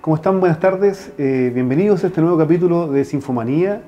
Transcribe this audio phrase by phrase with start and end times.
[0.00, 0.40] ¿Cómo están?
[0.40, 1.12] Buenas tardes.
[1.18, 3.82] Eh, bienvenidos a este nuevo capítulo de Sinfomanía,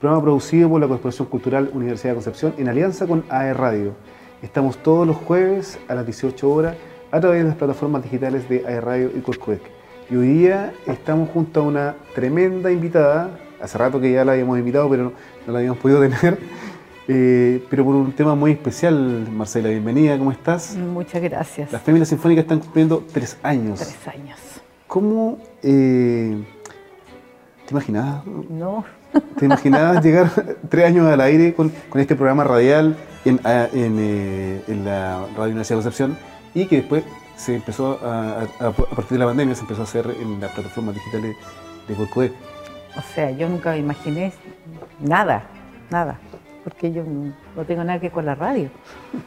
[0.00, 3.92] programa producido por la Corporación Cultural Universidad de Concepción en alianza con AE Radio.
[4.40, 6.74] Estamos todos los jueves a las 18 horas
[7.10, 9.60] a través de las plataformas digitales de AE Radio y Corcoec.
[10.08, 14.58] Y hoy día estamos junto a una tremenda invitada, hace rato que ya la habíamos
[14.58, 15.12] invitado, pero
[15.46, 16.38] no, la habíamos podido tener,
[17.08, 19.28] eh, pero por un tema muy especial.
[19.30, 20.76] Marcela, bienvenida, ¿cómo estás?
[20.76, 21.70] Muchas gracias.
[21.70, 23.80] Las Féminas Sinfónicas están cumpliendo tres años.
[23.80, 24.38] Tres años.
[24.86, 26.44] ¿Cómo eh,
[27.66, 28.24] te imaginabas?
[28.26, 28.84] No.
[29.38, 30.30] ¿Te imaginabas llegar
[30.68, 35.82] tres años al aire con, este programa radial en, eh, en, la Radio Universidad de
[35.82, 36.18] Concepción
[36.54, 37.04] y que después
[37.36, 40.94] se empezó a, a, partir de la pandemia se empezó a hacer en las plataformas
[40.94, 41.36] digitales
[41.86, 42.32] de Corcoe?
[42.96, 44.32] O sea, yo nunca me imaginé
[45.00, 45.44] nada,
[45.90, 46.18] nada,
[46.64, 48.70] porque yo no tengo nada que ver con la radio.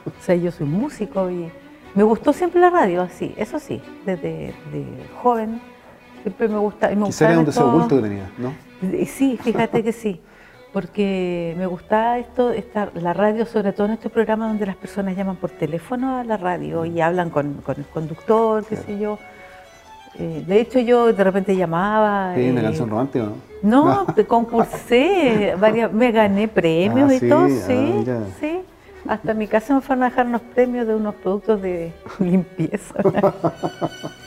[0.07, 1.51] O sea, yo soy músico y
[1.95, 4.53] me gustó siempre la radio, así, eso sí, desde
[5.21, 5.61] joven
[6.21, 6.89] siempre me gusta.
[6.89, 8.53] Me Quizá era un deseo oculto que tenía, ¿no?
[9.05, 10.19] Sí, fíjate que sí,
[10.73, 15.15] porque me gustaba esto, estar, la radio, sobre todo en este programa donde las personas
[15.15, 19.19] llaman por teléfono a la radio y hablan con, el conductor, qué sé yo.
[20.19, 22.33] Eh, de hecho, yo de repente llamaba.
[22.35, 23.35] ¿Tiene una eh, canción romántica no?
[23.61, 24.27] No, no.
[24.27, 28.61] concursé, varias, me gané premios ah, y todo, sí, ah, sí.
[29.07, 32.95] Hasta en mi casa me fueron a dejar unos premios de unos productos de limpieza.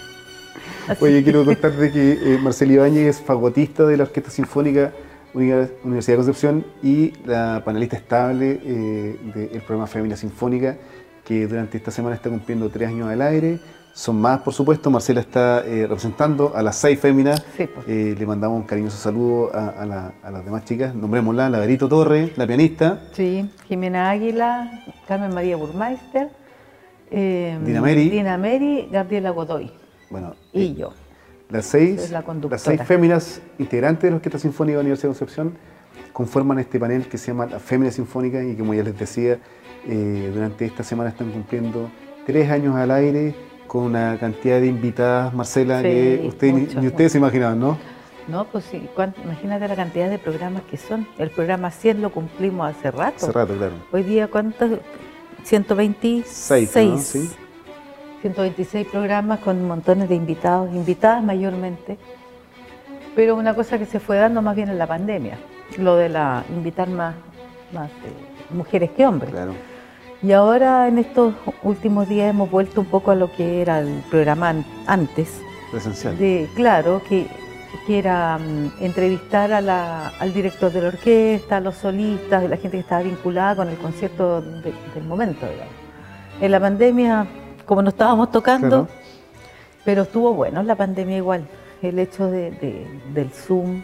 [1.00, 4.92] Oye, quiero contarte que eh, Marcela Ibáñez es fagotista de la Orquesta Sinfónica
[5.34, 10.76] Universidad de Concepción y la panelista estable eh, del programa Familia Sinfónica,
[11.24, 13.58] que durante esta semana está cumpliendo tres años al aire.
[13.94, 14.90] Son más, por supuesto.
[14.90, 17.40] Marcela está eh, representando a las seis féminas.
[17.56, 17.68] Pues.
[17.86, 20.94] Eh, le mandamos un cariñoso saludo a, las demás chicas.
[20.94, 23.04] Nombrémosla, la Verito Torre, la pianista.
[23.12, 26.28] Sí, Jimena Águila, Carmen María Burmeister,
[27.10, 28.10] eh, Dina Mary.
[28.10, 29.83] Dina Mary, Gabriela Godoy.
[30.14, 30.92] Bueno, y yo.
[31.50, 32.08] Las seis,
[32.48, 35.54] las seis féminas integrantes de la Orquesta Sinfónica de la Universidad de Concepción
[36.12, 39.40] conforman este panel que se llama la Fémina Sinfónica y como ya les decía,
[39.84, 41.90] durante esta semana están cumpliendo
[42.24, 43.34] tres años al aire
[43.66, 47.76] con una cantidad de invitadas, Marcela, que usted, ni, ustedes se imaginaban, ¿no?
[48.28, 48.88] No, pues sí,
[49.24, 51.08] imagínate la cantidad de programas que son.
[51.18, 53.16] El programa 100 lo cumplimos hace rato.
[53.16, 53.74] Hace rato, claro.
[53.90, 54.78] Hoy día, ¿cuántos?
[55.42, 57.36] 126.
[58.24, 61.98] 126 programas con montones de invitados, invitadas mayormente.
[63.14, 65.36] Pero una cosa que se fue dando más bien en la pandemia,
[65.76, 67.14] lo de la invitar más,
[67.74, 69.30] más eh, mujeres que hombres.
[69.30, 69.52] Claro.
[70.22, 74.02] Y ahora en estos últimos días hemos vuelto un poco a lo que era el
[74.10, 74.54] programa
[74.86, 75.42] antes.
[75.70, 76.16] Presencial.
[76.16, 77.26] De, claro, que,
[77.86, 82.80] que era mm, entrevistar al director de la orquesta, a los solistas, la gente que
[82.84, 85.46] estaba vinculada con el concierto del momento.
[86.40, 87.26] En la pandemia,
[87.64, 88.88] como no estábamos tocando,
[89.84, 91.46] pero estuvo bueno la pandemia igual.
[91.82, 92.50] El hecho de,
[93.12, 93.82] del Zoom,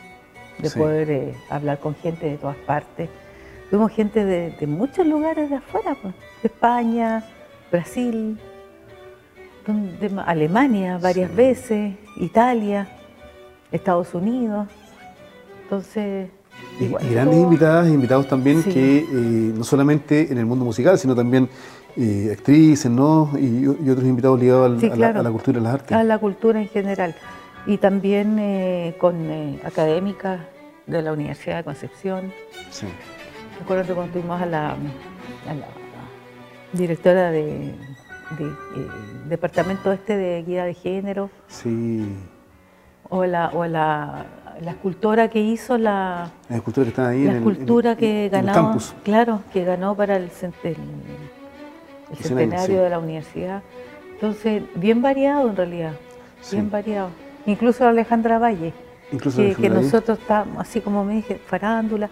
[0.59, 3.09] de poder eh, hablar con gente de todas partes.
[3.69, 7.25] Tuvimos gente de, muchos lugares de afuera, pues, de España,
[7.71, 8.39] Brasil,
[9.67, 12.89] de Alemania varias veces, Italia,
[13.71, 14.67] Estados Unidos.
[15.63, 16.31] Entonces.
[16.81, 21.15] Y, grandes invitadas e invitados también que eh, no solamente en el mundo musical, sino
[21.15, 21.49] también
[21.97, 23.31] eh, actrices, ¿no?
[23.39, 25.97] Y, otros invitados ligados a, la, cultura y las artes.
[25.97, 27.15] A la cultura en general.
[27.67, 29.31] Y también eh, con
[29.65, 30.41] académicas
[30.87, 32.33] de la Universidad de Concepción.
[32.71, 32.87] Sí.
[33.61, 34.77] Recuerdo cuando tuvimos a la,
[36.73, 37.75] directora de, eh,
[39.29, 41.31] departamento este de guía de género.
[41.49, 42.17] Sí.
[43.09, 44.27] O la, o la,
[44.67, 46.31] escultora que hizo la.
[46.49, 48.79] La escultura que está ahí La escultura que ganó.
[49.03, 50.31] Claro, que ganó para el,
[52.17, 53.63] centenario de la universidad.
[54.13, 55.93] Entonces, bien variado en realidad.
[56.51, 57.11] Bien variado.
[57.47, 58.73] Incluso Alejandra Valle.
[59.13, 62.09] Incluso que, que nosotros estamos, así como me dije, farándula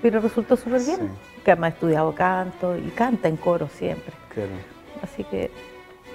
[0.00, 1.10] pero resultó súper bien,
[1.44, 4.12] que además ha estudiado canto y canta en coro siempre.
[5.02, 5.50] Así que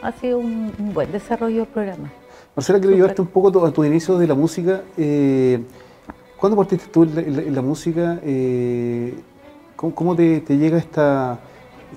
[0.02, 2.12] ha sido un, buen desarrollo del programa.
[2.56, 4.82] Marcela, quiero llevarte un poco a tu inicio de la música.
[4.98, 5.62] Eh,
[6.38, 8.20] ¿Cuándo partiste tú en la, música?
[8.24, 9.14] Eh,
[9.76, 11.40] ¿Cómo, te, llega esta,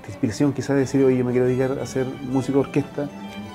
[0.07, 3.09] inspiración quizás de decir, oye, yo me quiero dedicar a ser músico de orquesta,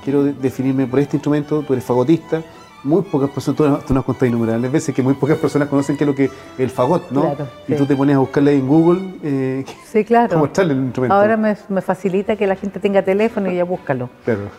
[0.05, 2.43] quiero definirme por este instrumento, tú eres fagotista,
[2.85, 6.08] muy pocas personas, tú, nos contás innumerables veces que muy pocas personas conocen qué es
[6.08, 7.37] lo que es el fagot, ¿no?
[7.67, 10.35] y tú te pones a buscarle en Google eh, sí, claro.
[10.35, 11.14] cómo está el instrumento.
[11.14, 14.08] Ahora me, facilita que la gente tenga teléfono y ya búscalo.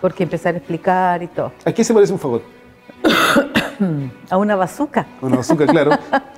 [0.01, 1.51] Porque empezar a explicar y todo.
[1.65, 2.43] ¿A qué se parece un fagot?
[4.29, 5.07] a una bazuca.
[5.21, 5.91] Una bazuca, claro.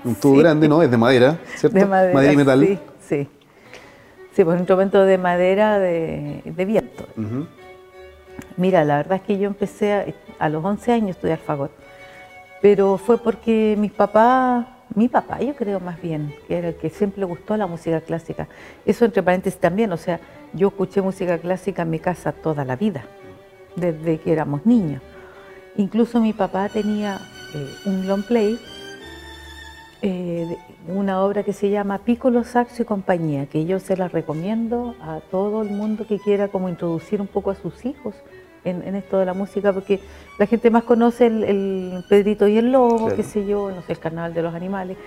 [0.03, 0.81] Un tubo grande, ¿no?
[0.81, 1.77] Es de madera, ¿cierto?
[1.77, 2.59] De madera, y metal.
[2.61, 3.27] Sí, sí.
[4.33, 7.05] Sí, pues un instrumento de madera de, viento.
[8.57, 10.05] Mira, la verdad es que yo empecé a,
[10.39, 11.71] a los 11 años a estudiar fagot.
[12.61, 16.89] Pero fue porque mis papás, mi papá, yo creo más bien, que era el que
[16.89, 18.47] siempre le gustó la música clásica.
[18.85, 20.19] Eso entre paréntesis también, o sea,
[20.53, 23.03] yo escuché música clásica en mi casa toda la vida,
[23.75, 25.01] desde que éramos niños.
[25.75, 27.19] Incluso mi papá tenía
[27.55, 28.59] eh, un long play,
[30.03, 30.57] eh,
[30.87, 35.19] una obra que se llama Piccolo Saxo y compañía, que yo se la recomiendo a
[35.29, 38.15] todo el mundo que quiera como introducir un poco a sus hijos
[38.63, 39.99] en, esto de la música, porque
[40.39, 43.99] la gente más conoce el, Pedrito y el Lobo, qué sé yo, no sé, el
[43.99, 44.97] Carnaval de los Animales,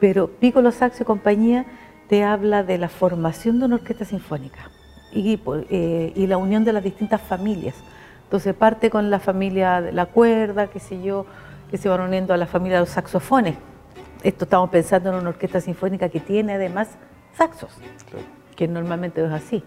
[0.00, 1.66] pero Piccolo Saxo y compañía
[2.08, 4.70] te habla de la formación de una orquesta sinfónica
[5.12, 5.38] y,
[5.70, 7.74] eh, y la unión de las distintas familias.
[8.24, 11.26] Entonces parte con la familia de la cuerda, qué sé yo,
[11.70, 13.56] que se van uniendo a la familia de los saxofones.
[14.22, 16.88] Esto estamos pensando en una orquesta sinfónica que tiene además
[17.36, 17.70] saxos,
[18.56, 19.62] que normalmente es así.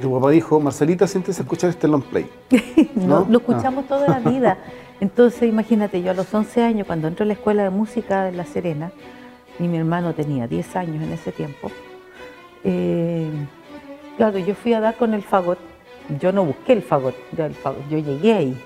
[0.00, 2.30] Tu papá dijo, Marcelita, siéntese a escuchar este long play.
[2.94, 4.58] no, lo escuchamos toda la vida.
[5.00, 8.32] Entonces, imagínate, yo a los 11 años, cuando entro a la escuela de música de
[8.32, 8.92] La Serena,
[9.58, 11.70] y mi hermano tenía 10 años en ese tiempo,
[12.64, 13.28] eh,
[14.16, 15.58] claro, yo fui a dar con el fagot.
[16.20, 18.62] Yo no busqué el fagot, yo, el fagot, yo llegué ahí.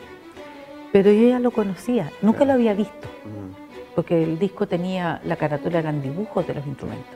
[0.92, 3.61] Pero yo ya lo conocía, nunca lo había visto, mm.
[3.94, 7.14] Porque el disco tenía, la carátula eran dibujos de los instrumentos.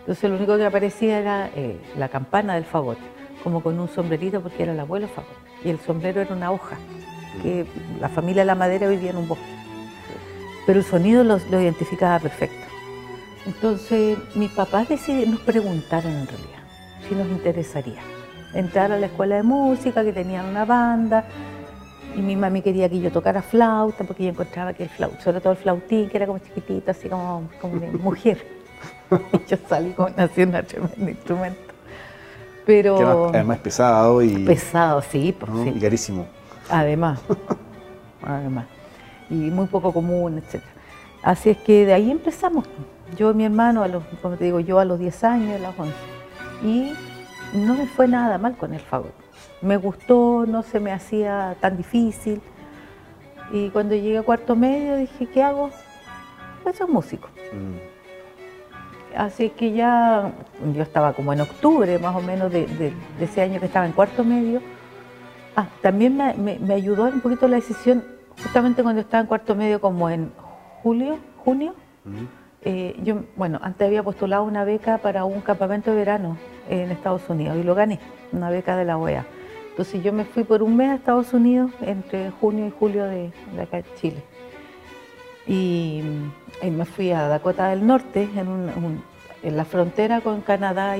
[0.00, 2.98] Entonces lo único que aparecía era eh, la campana del fagot
[3.42, 5.30] como con un sombrerito porque era el abuelo Fagot.
[5.64, 6.76] Y el sombrero era una hoja,
[7.42, 7.66] que
[8.00, 9.44] la familia de la madera vivía en un bosque.
[10.66, 12.56] Pero el sonido lo, identificaba perfecto.
[13.46, 14.88] Entonces mis papás
[15.26, 16.62] nos preguntaron en realidad
[17.08, 18.00] si nos interesaría
[18.54, 21.24] entrar a la escuela de música, que tenían una banda,
[22.14, 25.40] y mi mami quería que yo tocara flauta, porque yo encontraba que el flauta, sobre
[25.40, 28.44] todo el flautín, que era como chiquitito, así como, como de mujer.
[29.10, 31.60] y yo salí con haciendo un tremendo instrumento.
[32.64, 33.28] Pero...
[33.28, 34.44] además pesado y...
[34.44, 35.72] Pesado, sí, sí.
[35.74, 36.26] Y carísimo.
[36.70, 37.20] Además,
[38.22, 38.66] además.
[39.28, 40.62] Y muy poco común, etc.
[41.22, 42.66] Así es que de ahí empezamos.
[43.16, 45.68] Yo y mi hermano, a los, como te digo, yo a los 10 años, a
[45.68, 45.94] los 11.
[46.64, 46.92] Y
[47.54, 49.21] no me fue nada mal con el fagot.
[49.62, 52.42] Me gustó, no se me hacía tan difícil.
[53.52, 55.70] Y cuando llegué a cuarto medio dije, ¿qué hago?
[56.62, 57.28] Pues soy músico.
[57.52, 57.92] Mm.
[59.16, 60.32] Así que ya
[60.74, 64.24] yo estaba como en octubre más o menos de, ese año que estaba en cuarto
[64.24, 64.60] medio.
[65.54, 68.02] Ah, también me, ayudó un poquito la decisión,
[68.42, 70.32] justamente cuando estaba en cuarto medio, como en
[70.82, 71.74] julio, junio.
[72.62, 76.38] Eh, yo, bueno, antes había postulado una beca para un campamento de verano
[76.70, 77.98] en Estados Unidos y lo gané,
[78.32, 79.26] una beca de la OEA.
[79.72, 83.32] Entonces yo me fui por un mes a Estados Unidos entre junio y julio de,
[83.56, 84.22] de acá en Chile.
[85.46, 86.02] Y
[86.62, 89.02] y me fui a Dakota del Norte, en,
[89.56, 90.96] la frontera con Canadá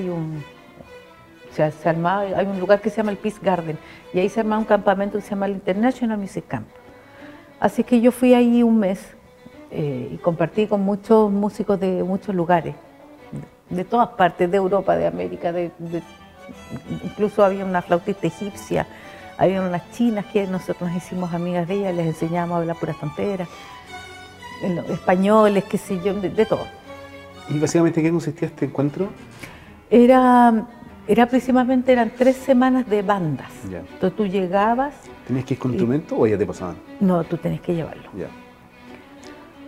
[1.51, 3.77] se, hay un lugar que se llama el Peace Garden
[4.13, 6.67] y ahí se arma un campamento que se llama el International Music Camp.
[7.59, 9.15] Así que yo fui ahí un mes
[9.71, 12.75] eh, y compartí con muchos músicos de muchos lugares,
[13.69, 15.71] de, todas partes, de Europa, de América, de,
[17.03, 18.87] incluso había una flautista egipcia,
[19.37, 22.99] había unas chinas que nosotros nos hicimos amigas de ellas, les enseñamos a hablar puras
[22.99, 23.47] tonteras
[24.89, 26.65] españoles, qué sé yo, de, todo.
[27.49, 29.09] ¿Y básicamente qué consistía este encuentro?
[29.89, 30.67] Era,
[31.07, 33.51] era principalmente, eran tres semanas de bandas.
[33.65, 34.93] Entonces tú llegabas...
[35.27, 36.77] ¿Tenías que ir con instrumento o ya te pasaban?
[36.99, 38.09] No, tú tenés que llevarlo.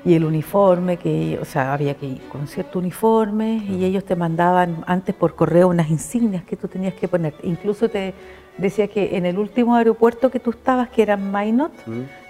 [0.05, 4.15] Y el uniforme, que, o sea, había que ir con cierto uniforme y ellos te
[4.15, 7.33] mandaban antes por correo unas insignias que tú tenías que poner.
[7.41, 8.13] Incluso te
[8.57, 11.71] decía que en el último aeropuerto que tú estabas, que era Maynot,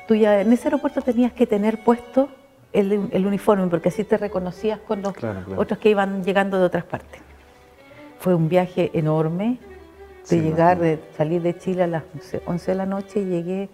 [0.08, 2.30] tú ya en ese aeropuerto tenías que tener puesto
[2.72, 5.14] el, uniforme, porque así te reconocías con los
[5.56, 7.22] otros que iban llegando de otras partes.
[8.20, 9.60] Fue un viaje enorme
[10.30, 12.04] de llegar, de salir de Chile a las
[12.46, 13.70] 11 de la noche y llegué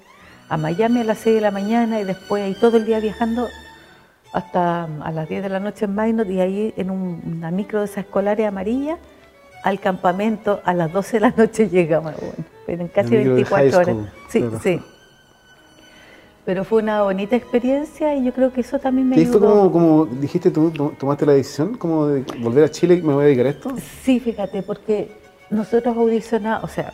[0.50, 3.48] a Miami a las 6 de la mañana y después ahí todo el día viajando
[4.34, 7.86] hasta a las 10 de la noche en Maynard y ahí en una micro de
[7.86, 8.98] esas escolares amarillas
[9.64, 12.14] al campamento a las 12 de la noche llegamos,
[12.66, 13.98] bueno, en casi 24 horas.
[14.30, 14.82] Sí, sí.
[16.44, 19.38] Pero fue una bonita experiencia y yo creo que eso también me ayudó.
[19.38, 23.14] ¿Y como, como dijiste tú, tomaste la decisión como de volver a Chile y me
[23.14, 23.76] voy a dedicar a esto?
[24.04, 25.12] Sí, fíjate, porque
[25.52, 26.94] nosotros audicionamos, o sea,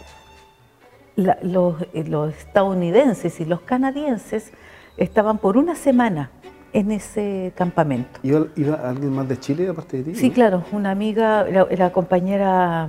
[1.16, 4.52] los, eh, los, estadounidenses y los canadienses
[4.98, 6.30] estaban por una semana
[6.74, 8.20] en ese campamento.
[8.24, 8.48] ¿Iba,
[8.84, 10.16] alguien más de Chile aparte de ti?
[10.16, 12.88] Sí, claro, una amiga, era, compañera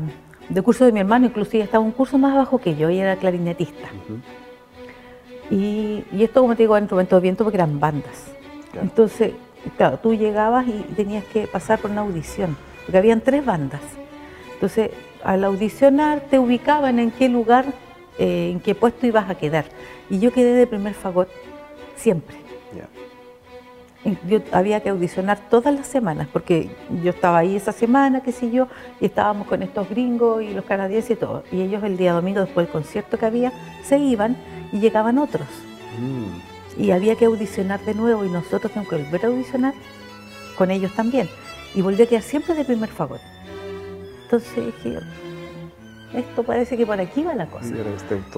[0.49, 3.17] de curso de mi hermano, inclusive estaba un curso más abajo que yo, y era
[3.17, 3.89] clarinetista.
[5.51, 8.27] Y, esto, como te digo, instrumentos de viento porque eran bandas.
[8.81, 9.33] Entonces,
[9.77, 13.81] claro, tú llegabas y tenías que pasar por una audición, porque habían tres bandas.
[14.55, 14.91] Entonces,
[15.25, 17.67] al audicionar te ubicaban en qué lugar,
[18.19, 19.67] eh, en qué puesto ibas a quedar.
[20.11, 21.29] Y yo quedé de primer fagot
[21.97, 22.37] siempre.
[24.29, 26.71] Yo había que audicionar todas las semanas, porque
[27.03, 28.69] yo estaba ahí esa semana, qué sé yo,
[29.01, 31.43] y estábamos con estos gringos y los canadienses y todo.
[31.51, 33.53] Y ellos el día domingo, después del concierto que había,
[33.83, 34.37] se iban
[34.73, 35.49] y llegaban otros.
[35.99, 36.81] Mm.
[36.83, 39.75] Y había que audicionar de nuevo y nosotros teníamos que volver a audicionar
[40.57, 41.29] con ellos también.
[41.75, 43.19] Y volví a quedar siempre de primer favor.
[44.25, 44.99] Entonces dije,
[46.15, 47.75] esto parece que por aquí va la cosa.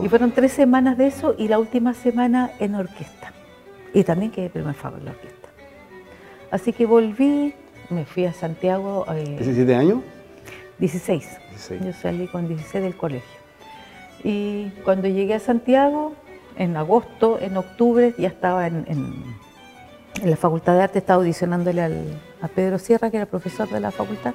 [0.02, 3.32] Y fueron tres semanas de eso y la última semana en orquesta.
[3.92, 5.39] Y también quedé primer favor en la orquesta.
[6.50, 7.54] Así que volví,
[7.90, 9.04] me fui a Santiago.
[9.14, 10.00] Eh, ¿17 años?
[10.78, 11.38] 16.
[11.85, 13.40] Yo salí con 16 del colegio.
[14.25, 16.14] Y cuando llegué a Santiago,
[16.57, 18.85] en agosto, en octubre, ya estaba en,
[20.25, 24.35] la Facultad de Arte, estaba audicionándole a Pedro Sierra, que era profesor de la facultad.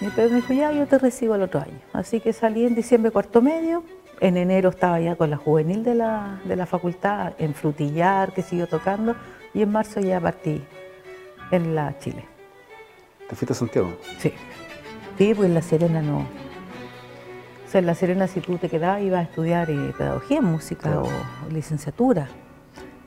[0.00, 1.78] Y Pedro me dijo, ya, yo te recibo el otro año.
[1.92, 3.82] Así que salí en diciembre cuarto medio.
[4.20, 8.42] En enero estaba ya con la juvenil de la, de la facultad, en frutillar, que
[8.42, 9.14] siguió tocando.
[9.52, 10.62] Y en marzo ya partí
[11.50, 12.24] en la Chile.
[13.28, 13.92] ¿Te fuiste a Santiago?
[14.18, 14.32] Sí.
[15.18, 16.18] Sí, pues en La Serena no.
[16.18, 20.44] O sea, en La Serena si tú te quedabas ibas a estudiar eh, pedagogía en
[20.44, 21.08] música o
[21.52, 22.28] licenciatura.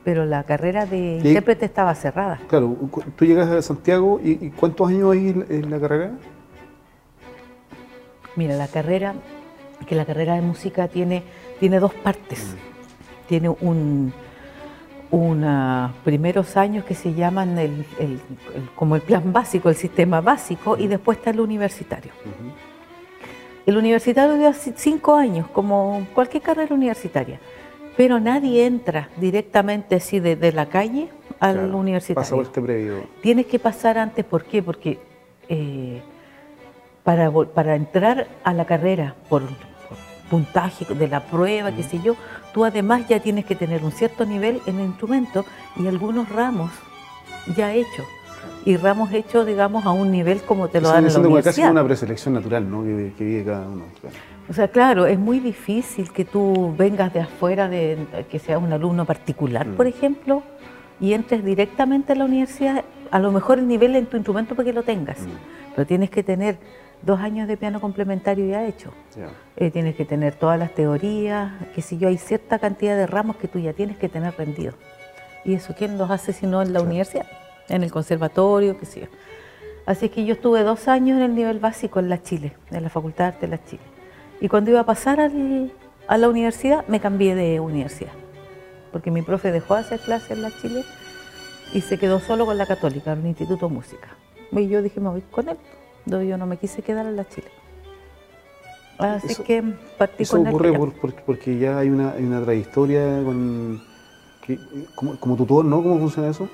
[0.04, 2.38] Pero la carrera de intérprete estaba cerrada.
[2.48, 2.76] Claro,
[3.16, 6.12] tú llegas a Santiago y, ¿cuántos años hay en la carrera?
[8.36, 9.14] Mira, la carrera,
[9.86, 11.22] que la carrera de música tiene,
[11.60, 12.54] tiene dos partes.
[12.54, 13.28] Mm.
[13.28, 14.12] Tiene un,
[15.10, 17.84] unos primeros años que se llaman el,
[18.74, 22.12] como el plan básico, el sistema básico, y después está el universitario.
[23.66, 27.40] El universitario dura cinco años, como cualquier carrera universitaria,
[27.96, 31.08] pero nadie entra directamente así de, la calle
[31.40, 32.42] al universitario.
[32.42, 33.06] este previo.
[33.22, 34.62] Tienes que pasar antes, ¿por qué?
[34.62, 34.98] Porque
[35.48, 36.02] eh,
[37.04, 39.42] para, para entrar a la carrera por,
[40.30, 42.16] puntaje de la prueba, qué sé yo,
[42.52, 45.44] tú además ya tienes que tener un cierto nivel en el instrumento
[45.76, 46.70] y algunos ramos
[47.56, 48.06] ya hechos.
[48.66, 51.64] Y ramos hechos, digamos, a un nivel como te lo dan en la universidad.
[51.64, 52.82] casi una preselección natural, ¿no?
[52.82, 53.84] Que, vive cada uno.
[54.48, 57.98] O sea, claro, es muy difícil que tú vengas de afuera, de
[58.30, 59.88] que seas un alumno particular, por mm.
[59.88, 60.42] ejemplo,
[61.00, 64.66] y entres directamente a la universidad, a lo mejor el nivel en tu instrumento para
[64.66, 65.74] que lo tengas, mm.
[65.74, 66.56] pero tienes que tener
[67.04, 68.92] dos años de piano complementario ya hecho.
[69.56, 73.36] Eh, tienes que tener todas las teorías, que si yo hay cierta cantidad de ramos
[73.36, 74.74] que tú ya tienes que tener rendido.
[75.44, 77.26] ¿Y eso quién los hace si no en la universidad?
[77.68, 79.06] En el conservatorio, qué sé yo.
[79.86, 82.88] Así que yo estuve dos años en el nivel básico en la Chile, en la
[82.88, 83.82] Facultad de Arte de la Chile.
[84.40, 88.12] Y cuando iba a pasar a la universidad, me cambié de universidad.
[88.92, 90.84] Porque mi profe dejó de hacer clases en la Chile
[91.74, 94.08] y se quedó solo con la Católica, en el Instituto de Música.
[94.52, 95.58] Y yo dije, me voy con él
[96.06, 97.48] yo no me quise quedar en la Chile.
[98.98, 99.62] Así que
[99.98, 100.72] partí eso ocurre
[101.26, 103.82] porque ya hay una, hay una trayectoria con,
[105.18, 105.82] como, tutor, ¿no?
[105.82, 106.48] ¿Cómo funciona eso?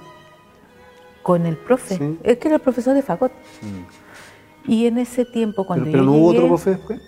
[1.23, 2.17] Con el profe.
[2.23, 3.33] Es que era el profesor de Facot.
[3.33, 4.71] Mm.
[4.71, 7.01] Y en ese tiempo, cuando ¿Pero, pero no hubo otro profe después?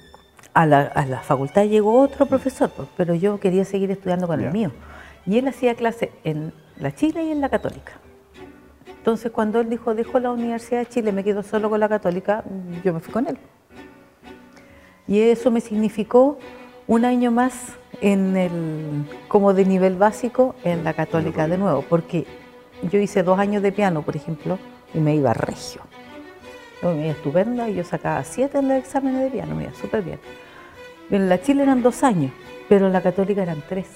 [0.55, 4.39] A la, a la, facultad llegó otro profesor, pues, pero yo quería seguir estudiando con
[4.41, 4.71] el mío.
[5.25, 7.93] Y él hacía clase en la Chile y en la Católica.
[9.02, 12.44] Entonces, cuando él dijo, dejo la Universidad de Chile, me quedo solo con la católica,
[12.85, 13.37] yo me fui con él.
[15.09, 16.38] Y eso me significó
[16.87, 22.26] un año más en el, como de nivel básico en la católica de nuevo, porque
[22.92, 24.61] yo hice dos años de piano, por ejemplo,
[24.94, 25.80] y me iba regio.
[26.85, 30.02] me iba estupenda y yo sacaba siete en los exámenes de piano, me iba súper
[30.02, 30.21] bien.
[31.11, 32.30] En la Chile eran dos años,
[32.68, 33.88] pero en la católica eran tres.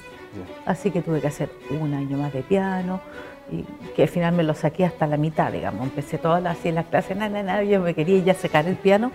[0.64, 3.00] Así que tuve que hacer un año más de piano,
[3.50, 5.84] y que al final me lo saqué hasta la mitad, digamos.
[5.84, 8.76] Empecé todas las, así en las clases, nada, nada, yo me quería ya sacar el
[8.76, 9.12] piano.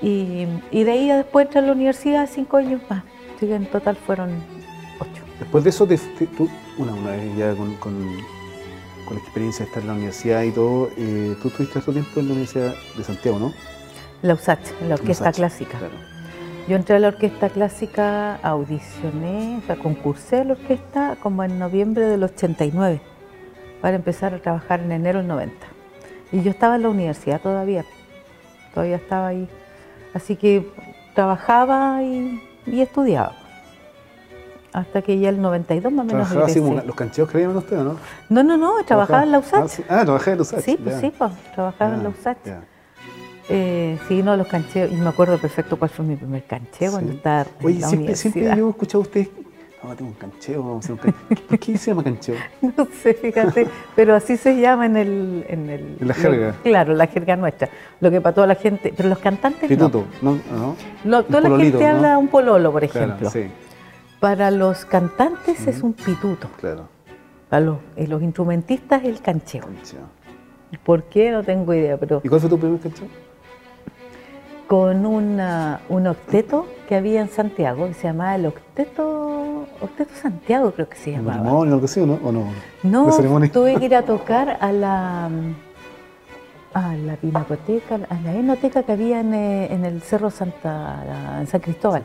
[0.00, 3.02] Y, y de ahí después entré a la universidad cinco años más.
[3.36, 4.30] Así que en total fueron
[5.00, 5.22] ocho.
[5.40, 5.86] Después de eso,
[6.36, 7.94] tú, una, una vez ya con, con,
[9.06, 12.20] con, la experiencia de estar en la universidad y todo, eh, tú estuviste harto tiempo
[12.20, 13.52] en la Universidad de Santiago, ¿no?
[14.22, 15.78] La USACH, la Orquesta Clásica.
[16.68, 21.60] Yo entré a la orquesta clásica, audicioné, o sea, concursé a la orquesta como en
[21.60, 23.00] noviembre del 89
[23.80, 25.54] para empezar a trabajar en enero del 90.
[26.32, 27.84] Y yo estaba en la universidad todavía,
[28.74, 29.48] todavía estaba ahí.
[30.14, 30.66] Así que
[31.14, 33.34] trabajaba y, estudiaba.
[34.72, 37.56] Hasta que ya el 92 más o menos ¿Trabajaba así como los cancheos que usted
[37.56, 37.96] ustedes, no?
[38.28, 39.80] No, no, no, trabajaba en la USACH.
[39.88, 40.60] Ah, trabajaba en la USACH.
[40.64, 42.38] Sí, pues sí, pues, trabajaba en la USACH.
[43.48, 47.12] Eh, sí, no, los cancheos, y me acuerdo perfecto cuál fue mi primer cancheo cuando
[47.12, 48.32] estaba en Oye, la siempre, universidad.
[48.32, 49.28] siempre yo he escuchado a ustedes
[49.94, 51.46] tengo un cancheo, vamos a hacer un cancheo.
[51.48, 52.36] ¿Por qué se llama cancheo?
[52.76, 55.44] No sé, fíjate, pero así se llama en el...
[55.48, 56.54] En, el, la jerga.
[56.62, 57.68] claro, la jerga nuestra.
[58.00, 60.38] Lo que para toda la gente, pero los cantantes Pituto, no.
[61.04, 61.22] ¿no?
[61.22, 63.30] toda la gente habla un pololo, por ejemplo.
[63.30, 63.46] sí.
[64.18, 66.48] Para los cantantes es un pituto.
[66.58, 66.88] Claro.
[67.50, 69.62] Para los, eh, los instrumentistas el cancheo.
[69.62, 70.00] Cancheo.
[70.84, 71.30] ¿Por qué?
[71.30, 73.06] No tengo idea, pero ¿Y cuál fue tu primer cancheo?
[74.66, 80.72] Con una- un octeto que había en Santiago, que se llamaba el Octeto, Octeto Santiago
[80.72, 81.36] creo que se ¿En llamaba.
[81.38, 82.18] matrimonio o algo así o no?
[82.24, 82.44] ¿O no?
[82.82, 83.10] No,
[83.52, 85.30] tuve que ir a tocar a la
[86.74, 91.46] a la pinacoteca, a la enoteca que había en, eh, en el Cerro Santa, en
[91.46, 92.02] San Cristóbal.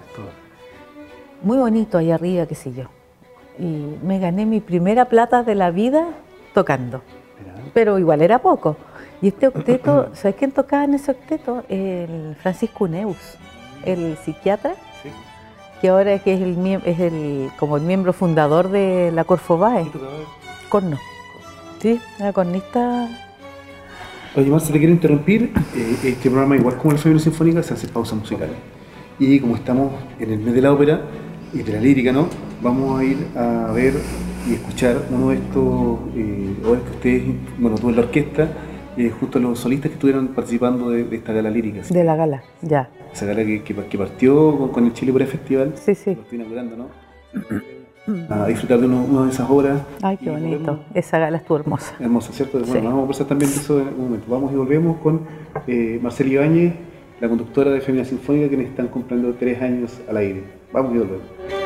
[1.44, 2.86] Muy bonito ahí arriba, qué sé yo.
[3.60, 6.06] Y me gané mi primera plata de la vida
[6.54, 7.02] tocando,
[7.74, 8.78] pero igual era poco.
[9.22, 11.64] Y este octeto, ¿sabes quién tocaba en ese octeto?
[11.70, 13.18] El Francisco Neus,
[13.86, 14.74] el psiquiatra,
[15.04, 15.10] sí.
[15.80, 19.86] que ahora que es el, es el como el miembro fundador de la Corfobae,
[20.70, 20.98] corno.
[21.80, 23.10] Sí, la cornista
[24.34, 25.52] Oye, Marce, te quiero interrumpir.
[25.76, 28.50] Eh, Este programa, igual como la Familia Sinfónica, se hace pausa musical.
[29.20, 31.02] Y como estamos en el mes de la ópera
[31.54, 32.28] y de la lírica, ¿no?
[32.62, 33.94] Vamos a ir a ver
[34.50, 37.24] y escuchar uno de estos eh, obras que ustedes,
[37.60, 38.50] bueno, tú en la orquesta,
[38.98, 41.84] eh, junto a los solistas que estuvieron participando de, de esta gala lírica.
[41.84, 41.94] ¿sí?
[41.94, 42.90] de la gala, ya.
[43.14, 45.74] Esa gala que, que- que partió con, con el Chile Opera Festival.
[45.76, 46.16] Sí, sí.
[46.16, 46.88] Lo estoy inaugurando, ¿no?
[48.30, 49.82] A disfrutar de uno- una de esas obras.
[50.02, 50.58] Ay, qué bonito.
[50.60, 51.94] volvemos- Esa gala estuvo hermosa.
[52.00, 52.60] Hermosa, ¿cierto?
[52.60, 52.80] Bueno, Sí.
[52.80, 54.26] vamos a conversar también de eso en un momento.
[54.30, 55.22] Vamos y volvemos con
[55.68, 56.74] eh, Marcela Ibáñez,
[57.20, 60.44] la conductora de Femina Sinfónica, quienes están cumpliendo tres años al aire.
[60.74, 61.61] Vamos y volvemos.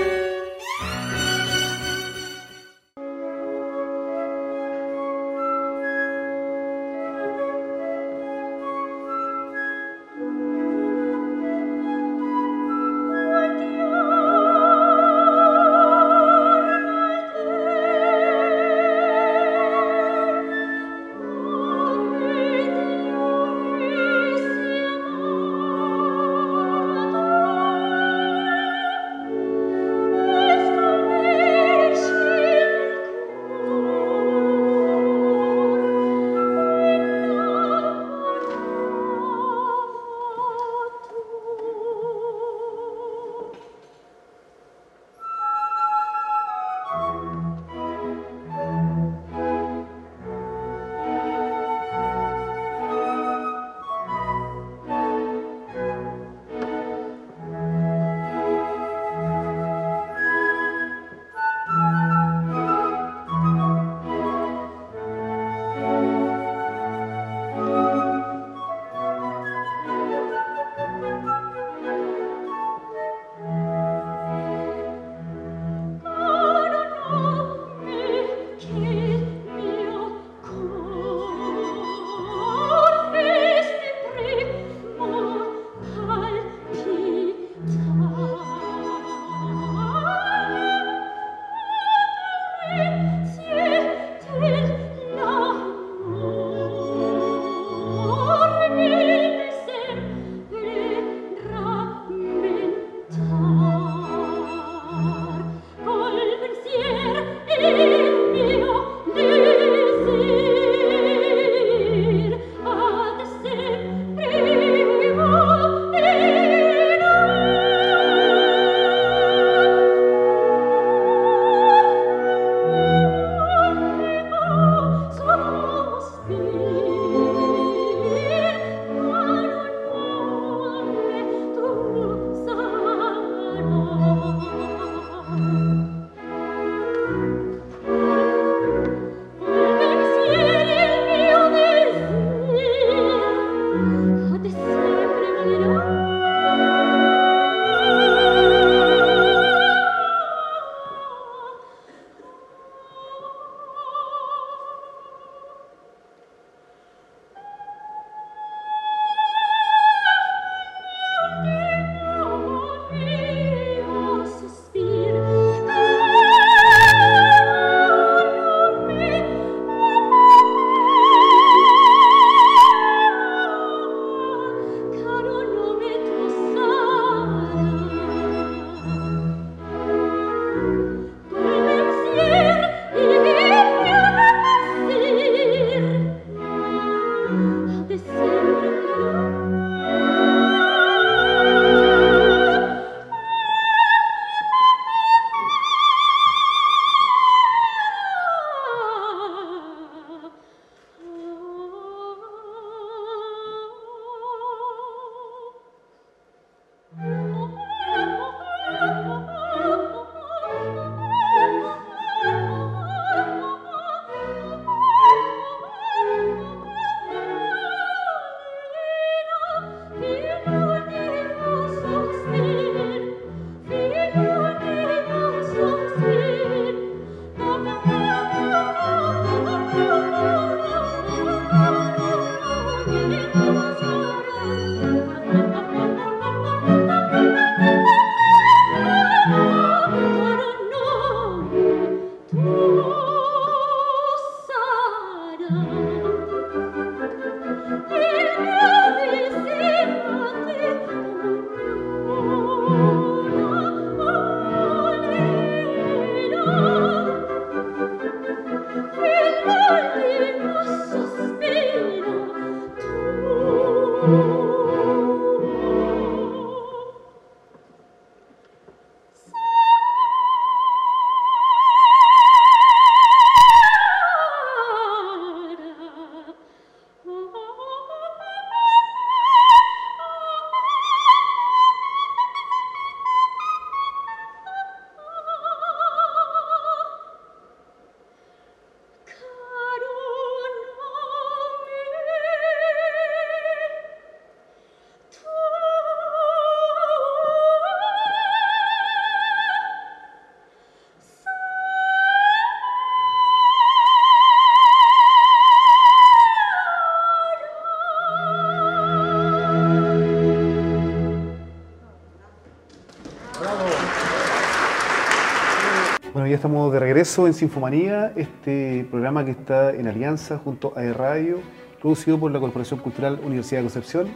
[316.65, 321.37] Estamos de regreso en Sinfomanía, este programa que está en alianza junto a E-Radio,
[321.79, 324.07] producido por la Corporación Cultural Universidad de Concepción.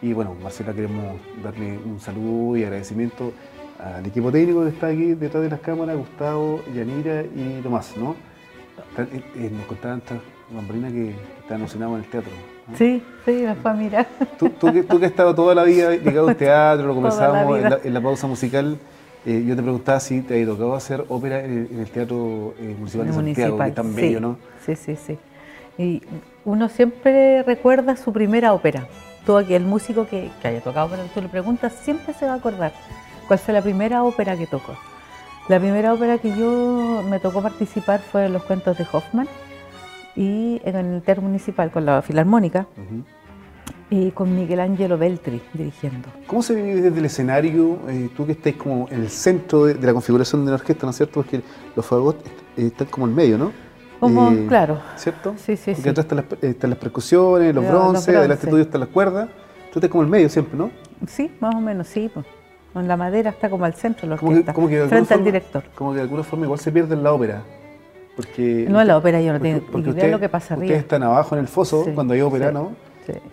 [0.00, 3.32] Y bueno, Marcela, queremos darle un saludo y agradecimiento
[3.80, 8.14] al equipo técnico que está aquí detrás de las cámaras, Gustavo, Yanira y Tomás, ¿no?
[8.96, 10.20] Eh, eh, nos contaban esta
[10.54, 12.30] bambarina que está emocionado en el teatro.
[12.76, 14.06] Sí, sí, me fue a mirar.
[14.38, 17.58] Tú, tú, que, tú que has estado toda la vida ligado al teatro, lo conversábamos
[17.82, 18.78] en la pausa musical,
[19.26, 23.06] eh, yo te preguntaba si te ha tocado hacer ópera en el, Teatro eh, Municipal
[23.06, 24.38] de Santiago, que es tan bello, ¿no?
[24.64, 25.18] Sí, sí, sí.
[25.76, 26.02] Y
[26.44, 28.86] uno siempre recuerda su primera ópera.
[29.26, 32.72] Todo aquel músico que, haya tocado, pero tú le preguntas, siempre se va a acordar
[33.26, 34.74] cuál fue la primera ópera que tocó.
[35.48, 39.28] La primera ópera que yo me tocó participar fue Los Cuentos de Hoffman
[40.16, 42.66] y en el Teatro Municipal con la Filarmónica
[43.90, 46.08] y con Miguel Ángelo Beltri dirigiendo.
[46.26, 47.78] ¿Cómo se vive desde el escenario?
[47.88, 50.90] Eh, tú que estás como en el centro de, la configuración de la orquesta, ¿no
[50.90, 51.14] es cierto?
[51.14, 51.40] Porque
[51.74, 52.24] los fagots
[52.56, 53.52] eh, están como en medio, ¿no?
[53.98, 54.78] Como, eh, claro.
[54.96, 55.34] ¿Cierto?
[55.38, 56.06] Sí, sí, Porque atrás
[56.42, 59.28] están las, percusiones, los bronces, adelante tuyo están las cuerdas.
[59.72, 60.70] Tú estás como en medio siempre, ¿no?
[61.06, 62.10] Sí, más o menos, sí.
[62.12, 62.24] Pues.
[62.72, 64.54] Con la madera está como al centro de la orquesta,
[64.88, 65.64] frente al director.
[65.74, 67.42] Como que de alguna forma igual se pierde en la ópera.
[68.14, 70.66] Porque, no en la ópera, yo no tengo idea de lo que pasa arriba.
[70.66, 72.72] Ustedes están abajo en el foso cuando hay ópera, ¿no?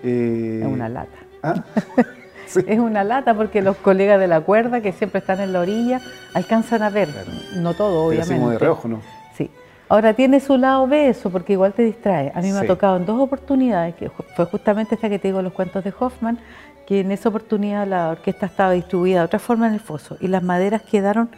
[0.03, 1.17] Eh, es una lata.
[1.43, 1.63] ¿Ah?
[2.67, 6.01] Es una lata porque los colegas de la cuerda que siempre están en la orilla
[6.33, 7.09] alcanzan a ver,
[7.55, 8.49] no todo obviamente.
[8.49, 9.01] de reojo, ¿no?
[9.35, 9.49] Sí.
[9.89, 12.31] Ahora tiene su lado B eso porque igual te distrae.
[12.35, 15.41] A mí me ha tocado en dos oportunidades, que fue justamente esta que te digo
[15.41, 16.39] los cuentos de Hoffman,
[16.87, 20.27] que en esa oportunidad la orquesta estaba distribuida de otra forma en el foso y
[20.27, 21.29] las maderas quedaron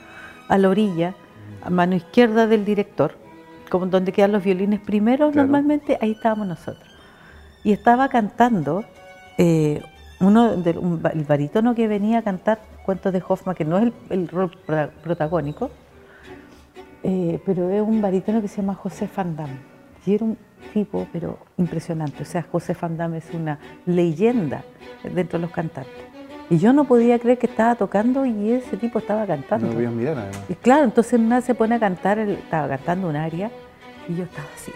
[0.49, 1.13] a la orilla,
[1.63, 3.13] a mano izquierda del director,
[3.69, 6.86] como donde quedan los violines primero, normalmente ahí estábamos nosotros
[7.63, 8.83] y estaba cantando
[9.37, 9.81] eh,
[10.19, 14.51] uno el barítono que venía a cantar cuentos de Hoffman, que no es el, rol
[15.03, 15.69] protagónico,
[17.03, 19.49] eh, pero es un barítono que se llama José Fandam.
[20.05, 20.37] Y era un
[20.73, 22.23] tipo, pero impresionante.
[22.23, 24.63] O sea, José Fandam es una leyenda
[25.03, 25.93] dentro de los cantantes.
[26.49, 29.67] Y yo no podía creer que estaba tocando y ese tipo estaba cantando.
[29.67, 30.43] No podías mirar además.
[30.47, 33.51] Y claro, entonces nada se pone a cantar, estaba cantando un aria
[34.07, 34.71] y yo estaba así,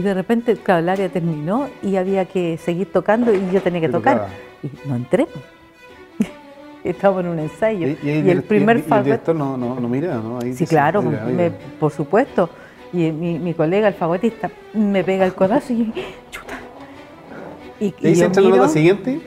[0.00, 3.82] y de repente, claro, el área terminó y había que seguir tocando y yo tenía
[3.82, 4.28] que tocar.
[4.62, 5.26] Y no entré.
[6.84, 7.86] Estaba en un ensayo.
[8.02, 10.40] Y, el primer y, el director no, no, no mira, ¿no?
[10.54, 11.04] sí, claro,
[11.78, 12.48] por supuesto.
[12.94, 15.92] Y mi, mi, colega, el fagotista, me pega el codazo y
[16.30, 16.58] chuta.
[17.78, 19.20] ¿Y, y, se entra la siguiente?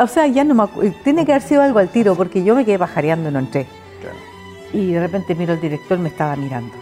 [0.00, 2.64] o sea, ya no me Tiene que haber sido algo al tiro, porque yo me
[2.64, 3.66] quedé pajareando y no entré.
[4.72, 6.72] Y de repente miro al director, me estaba mirando.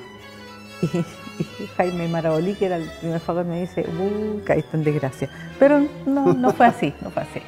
[0.82, 1.23] Y
[1.77, 5.29] Jaime Marabolí, que era el primer favor, me dice, uh, caíste en desgracia.
[5.59, 7.40] Pero no, no fue así, no fue así.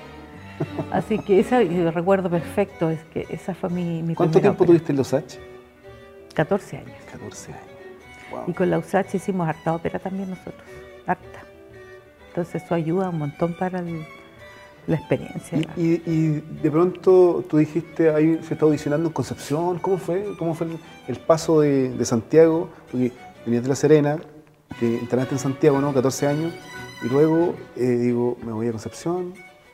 [0.90, 4.98] Así que ese recuerdo perfecto, es que esa fue mi, mi ¿Cuánto tiempo tuviste en
[4.98, 5.38] los H?
[6.34, 6.96] 14 años.
[7.10, 7.76] 14 años.
[8.46, 10.66] Y con la USACH hicimos harta ópera también nosotros,
[11.06, 11.40] harta.
[12.28, 15.58] Entonces eso ayuda un montón para la experiencia.
[15.76, 20.34] Y, de pronto tú dijiste, ahí se está audicionando en Concepción, ¿cómo fue?
[20.38, 20.66] ¿Cómo fue
[21.08, 22.68] el, paso de, de Santiago?
[22.90, 23.12] Porque
[23.46, 24.18] venías de La Serena,
[24.78, 25.94] que internaste en Santiago, ¿no?
[25.94, 26.52] 14 años,
[27.02, 29.32] y luego eh, digo, me voy a Concepción,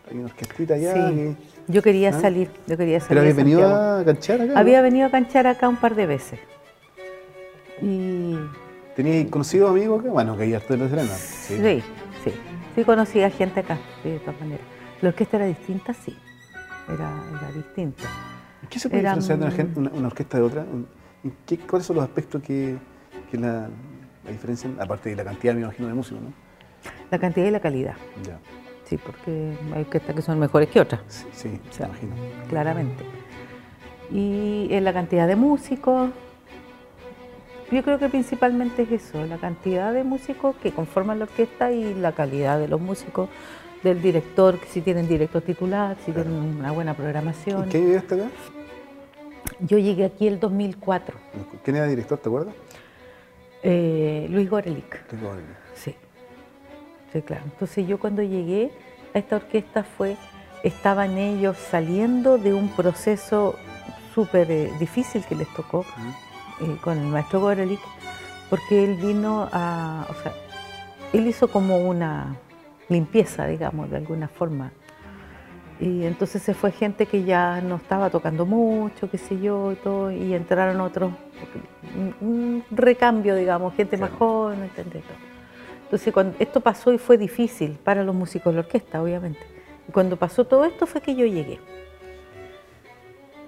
[0.09, 1.09] hay una orquestita allá.
[1.09, 1.37] Sí.
[1.69, 2.21] yo quería ¿ah?
[2.21, 3.09] salir, yo quería salir.
[3.09, 4.59] ¿Pero habías venido a canchar acá?
[4.59, 6.39] Había venido a canchar acá un par de veces.
[7.81, 8.37] Y...
[8.95, 10.11] ¿Tenías conocido amigos acá?
[10.11, 11.15] Bueno, que ya estoy en La Serena.
[11.15, 11.83] Sí, sí,
[12.25, 12.33] sí.
[12.75, 14.67] Sí conocía gente acá, de todas maneras.
[15.01, 16.15] La orquesta era distinta, sí.
[16.89, 18.05] Era, era distinta.
[18.69, 20.67] ¿Qué se puede diferenciar de una, una, orquesta de otra?
[21.47, 22.77] ¿Qué, ¿Cuáles son los aspectos que,
[23.33, 23.67] ¿Qué es la,
[24.31, 26.33] diferencia, aparte de la cantidad, me imagino, de músicos, no?
[27.11, 27.95] La cantidad y la calidad.
[28.23, 28.39] Ya.
[28.85, 31.01] Sí, porque hay orquestas que son mejores que otras.
[31.09, 31.49] Sí, sí
[31.81, 32.15] me imagino.
[32.51, 33.05] Claramente.
[34.11, 36.11] Y en la cantidad de músicos,
[37.71, 41.95] yo creo que principalmente es eso, la cantidad de músicos que conforman la orquesta y
[41.95, 43.31] la calidad de los músicos,
[43.83, 47.67] del director, si tienen director titular, si tienen una buena programación.
[47.67, 48.27] ¿Y qué llegaste acá?
[49.61, 51.17] Yo llegué aquí el 2004.
[51.65, 52.55] ¿Quién era director, te acuerdas?
[53.63, 55.07] Eh, Luis Gorelick.
[55.75, 55.95] Sí.
[57.13, 57.43] Sí, claro.
[57.45, 58.71] Entonces yo cuando llegué
[59.15, 60.17] a esta orquesta fue,
[60.63, 63.57] estaban ellos saliendo de un proceso
[64.15, 65.85] súper eh, difícil que les tocó
[66.61, 67.81] eh, con el maestro Gorelick,
[68.51, 70.33] porque él vino a, o sea,
[71.13, 72.37] él hizo como una
[72.89, 74.73] limpieza, digamos, de alguna forma.
[75.83, 79.75] Y entonces se fue gente que ya no estaba tocando mucho, qué sé yo, y
[79.75, 81.11] todo, y entraron otros
[82.21, 85.03] un, recambio, digamos, gente más joven, ¿entendés?
[85.83, 89.41] Entonces, cuando esto pasó y fue difícil para los músicos de la orquesta, obviamente.
[89.89, 91.59] Y cuando pasó todo esto fue que yo llegué.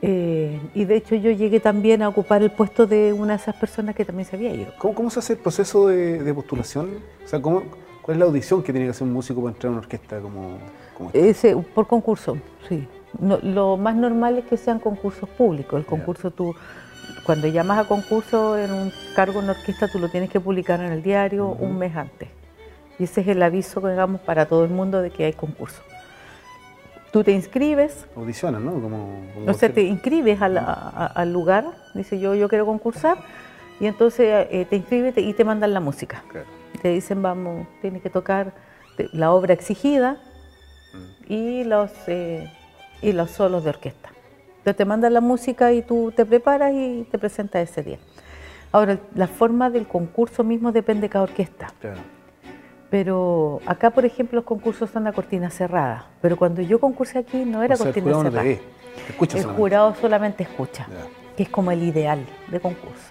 [0.02, 3.54] Eh, y de hecho yo llegué también a ocupar el puesto de una de esas
[3.54, 4.72] personas que también se había ido.
[4.78, 6.98] ¿Cómo, cómo se hace el proceso de, de postulación?
[7.24, 7.62] O sea, ¿cómo,
[8.04, 10.20] ¿cuál es la audición que tiene que hacer un músico para entrar a una orquesta
[10.20, 10.58] como,
[10.96, 11.18] como esta?
[11.18, 12.36] Ese, por concurso,
[12.68, 12.86] sí.
[13.18, 15.78] No, lo más normal es que sean concursos públicos.
[15.78, 16.54] El concurso tú,
[17.24, 20.92] cuando llamas a concurso en un cargo en orquesta, tú lo tienes que publicar en
[20.92, 22.28] el diario un mes antes.
[22.98, 25.80] Y ese es el aviso que damos para todo el mundo de que hay concurso.
[27.12, 28.72] Tú te inscribes, Audicionan, ¿no?
[28.72, 31.64] Como, como o sea, te inscribes al, a- a- al lugar,
[31.94, 33.18] dice yo, yo quiero concursar,
[33.78, 36.24] y entonces eh, te inscribes y te mandan la música.
[36.28, 36.46] Claro.
[36.82, 38.52] Te dicen, vamos, tienes que tocar
[39.12, 40.18] la obra exigida
[41.28, 42.50] y los, eh,
[43.02, 44.10] y los solos de orquesta.
[44.58, 47.98] Entonces te mandan la música y tú te preparas y te presentas ese día.
[48.72, 51.72] Ahora, la forma del concurso mismo depende de cada orquesta.
[51.80, 52.00] Claro.
[52.90, 56.06] Pero acá, por ejemplo, los concursos son a cortina cerrada.
[56.20, 58.48] Pero cuando yo concursé aquí no era o sea, el cortina jurado no te cerrada.
[58.48, 58.56] ve,
[59.06, 59.56] te El solamente.
[59.56, 60.86] jurado solamente escucha,
[61.36, 63.10] que es como el ideal de concurso.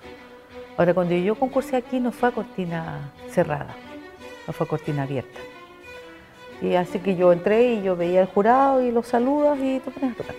[0.77, 3.75] Ahora, cuando yo concursé aquí no fue a cortina cerrada,
[4.47, 5.39] no fue a cortina abierta.
[6.61, 9.91] Y así que yo entré y yo veía al jurado y los saludas y te
[9.91, 10.35] pones a tocar.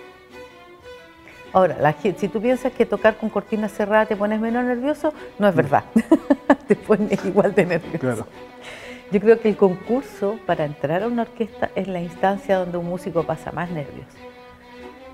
[1.53, 5.47] Ahora, la si tú piensas que tocar con cortina cerrada te pones menos nervioso, no
[5.47, 5.85] es verdad.
[6.67, 7.99] te pones igual de nervioso.
[7.99, 8.27] Claro.
[9.13, 12.87] Yo creo que el concurso para entrar a una orquesta es la instancia donde un
[12.87, 14.07] músico pasa más nervios,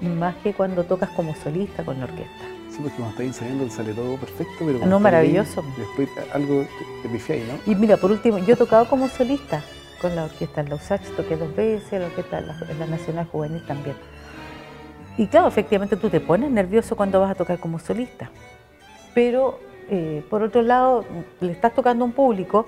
[0.01, 2.60] más que cuando tocas como solista con la orquesta.
[2.81, 5.61] Sí, porque cuando estás ensayando te sale todo perfecto, pero No, maravilloso.
[5.61, 6.65] ahí, después algo
[7.03, 7.73] te, pifiáis, ¿no?
[7.73, 9.63] Y mira, por último, yo he tocado como solista
[10.01, 12.87] con la orquesta en la USACH, toqué dos veces, la orquesta en la, en la
[12.87, 13.97] Nacional Juvenil también.
[15.19, 18.31] Y claro, efectivamente tú te pones nervioso cuando vas a tocar como solista,
[19.13, 21.05] pero eh, por otro lado
[21.41, 22.65] le estás tocando a un público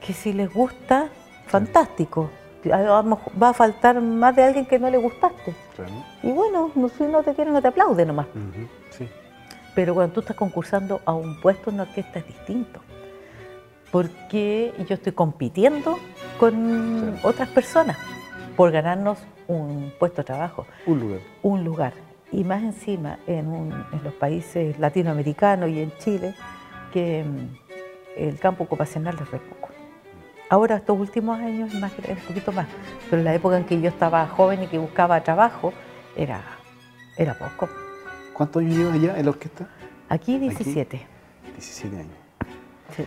[0.00, 1.08] que si les gusta,
[1.46, 2.30] fantástico.
[2.70, 5.54] Va a faltar más de alguien que no le gustaste.
[5.76, 5.92] Claro.
[6.22, 8.26] Y bueno, no- si no te quieren, no te aplaude nomás.
[8.90, 9.08] Sí.
[9.74, 12.80] Pero cuando tú estás concursando a un puesto en una orquesta es distinto.
[13.90, 15.98] Porque yo estoy compitiendo
[16.40, 17.98] con otras personas
[18.56, 21.20] por ganarnos un puesto de trabajo, Un lugar.
[21.42, 21.92] un lugar.
[22.30, 26.34] Y más encima en, un- en los países latinoamericanos y en Chile,
[26.92, 27.56] que mm,
[28.16, 29.28] el campo ocupacional es.
[30.52, 32.66] Ahora, estos últimos años, más, un poquito más.
[33.08, 35.72] Pero en la época en que yo estaba joven y que buscaba trabajo,
[36.14, 36.42] era,
[37.16, 37.70] era poco.
[38.34, 39.66] ¿Cuántos años llevas allá en la orquesta?
[40.10, 41.06] Aquí 17.
[41.54, 42.12] 17 años.
[42.94, 43.04] Sí.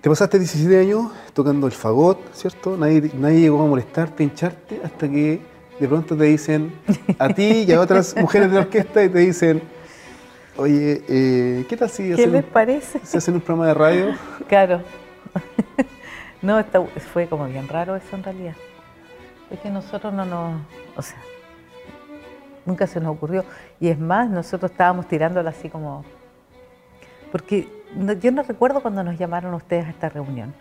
[0.00, 2.78] Te pasaste 17 años tocando el fagot, ¿cierto?
[2.78, 5.42] Nadie, nadie llegó a molestarte, hincharte, hasta que
[5.78, 6.72] de pronto te dicen
[7.18, 9.60] a ti y a otras mujeres de la orquesta y te dicen,
[10.56, 12.98] oye, eh, ¿qué tal si ¿Qué hacen, les parece?
[13.04, 14.14] si hacen un programa de radio?
[14.48, 14.80] Claro.
[16.42, 16.80] No, esta-
[17.12, 18.54] fue como bien raro eso en realidad.
[19.50, 20.60] Es que nosotros no nos,
[20.96, 21.18] o sea,
[22.66, 23.44] nunca se nos ocurrió.
[23.80, 26.04] Y es más, nosotros estábamos tirándola así como,
[27.32, 30.54] porque no- yo no recuerdo cuando nos llamaron ustedes a esta reunión.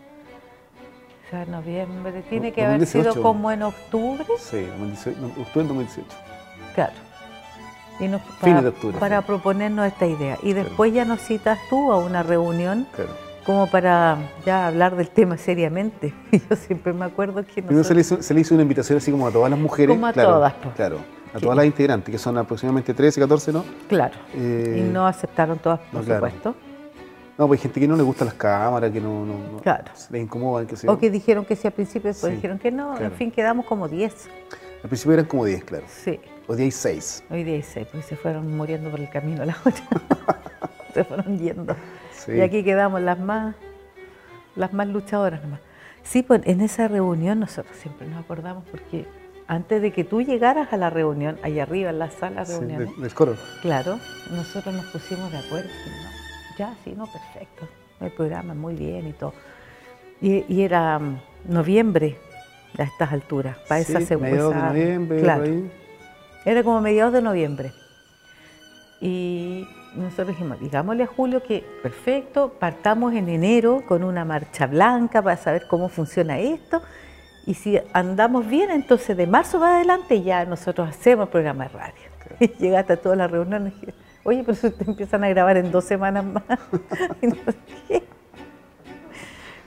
[1.27, 3.21] O sea, noviembre, tiene que haber sido 2018.
[3.21, 6.07] como en octubre, Sí, 2018, no, octubre del 2018.
[6.73, 6.93] claro.
[7.99, 9.25] Y nos, Fines para, de octubre, para sí.
[9.27, 10.37] proponernos esta idea.
[10.43, 13.11] Y después ya nos citas tú a una reunión Claro.
[13.47, 16.13] Como para ya hablar del tema seriamente.
[16.49, 18.97] Yo siempre me acuerdo que Primero se nosotros, le, hizo, se le hizo una invitación
[18.99, 19.95] así como a todas las mujeres.
[19.95, 20.75] Como a claro, todas, pues.
[20.75, 20.97] Claro,
[21.33, 23.63] a todas las integrantes, que son aproximadamente 13, 14, ¿no?
[23.87, 26.25] claro, Eh, y no aceptaron todas, por no, claro.
[26.27, 26.55] supuesto,
[27.37, 29.85] No, pues hay gente que no le gustan las cámaras, que no, no, no- Claro.
[30.09, 32.91] les incomodan, que o que dijeron que sí al principio, después Sí, dijeron que no,
[32.91, 33.05] claro.
[33.05, 34.27] en fin, quedamos como 10.
[34.83, 35.85] Al principio eran como 10, claro.
[35.87, 37.23] Sí, O 10 y 6.
[37.29, 39.83] hoy 16, porque se fueron muriendo por el camino la otra.
[40.93, 41.75] se fueron yendo.
[42.27, 42.33] Sí.
[42.33, 43.55] Y aquí quedamos las más,
[44.55, 45.61] las más luchadoras nomás.
[46.03, 49.05] Sí, pues en esa reunión nosotros siempre nos acordamos porque
[49.47, 52.59] antes de que tú llegaras a la reunión, allá arriba en la sala de Sí,
[52.59, 53.35] reuniones, del, del coro.
[53.61, 53.97] Claro,
[54.31, 55.69] nosotros nos pusimos de acuerdo.
[55.69, 57.67] "No, ya, sí, no, perfecto.
[57.99, 59.33] El programa muy bien y todo.
[60.21, 62.17] Y, y era mm, noviembre
[62.77, 64.29] a estas alturas, para Sí, esa segunda.
[64.31, 65.71] mediados de noviembre, Claro, ahí.
[66.45, 67.71] era como mediados de noviembre.
[69.01, 75.21] Y nosotros dijimos, digámosle a Julio que perfecto, partamos en enero con una marcha blanca
[75.21, 76.81] para saber cómo funciona esto.
[77.45, 81.69] Y si andamos bien, entonces de marzo para adelante ya nosotros hacemos el programa de
[81.69, 82.01] radio.
[82.39, 85.57] Y llegaste a todas las reuniones y dije, oye, pero si ustedes empiezan a grabar
[85.57, 86.43] en dos semanas más.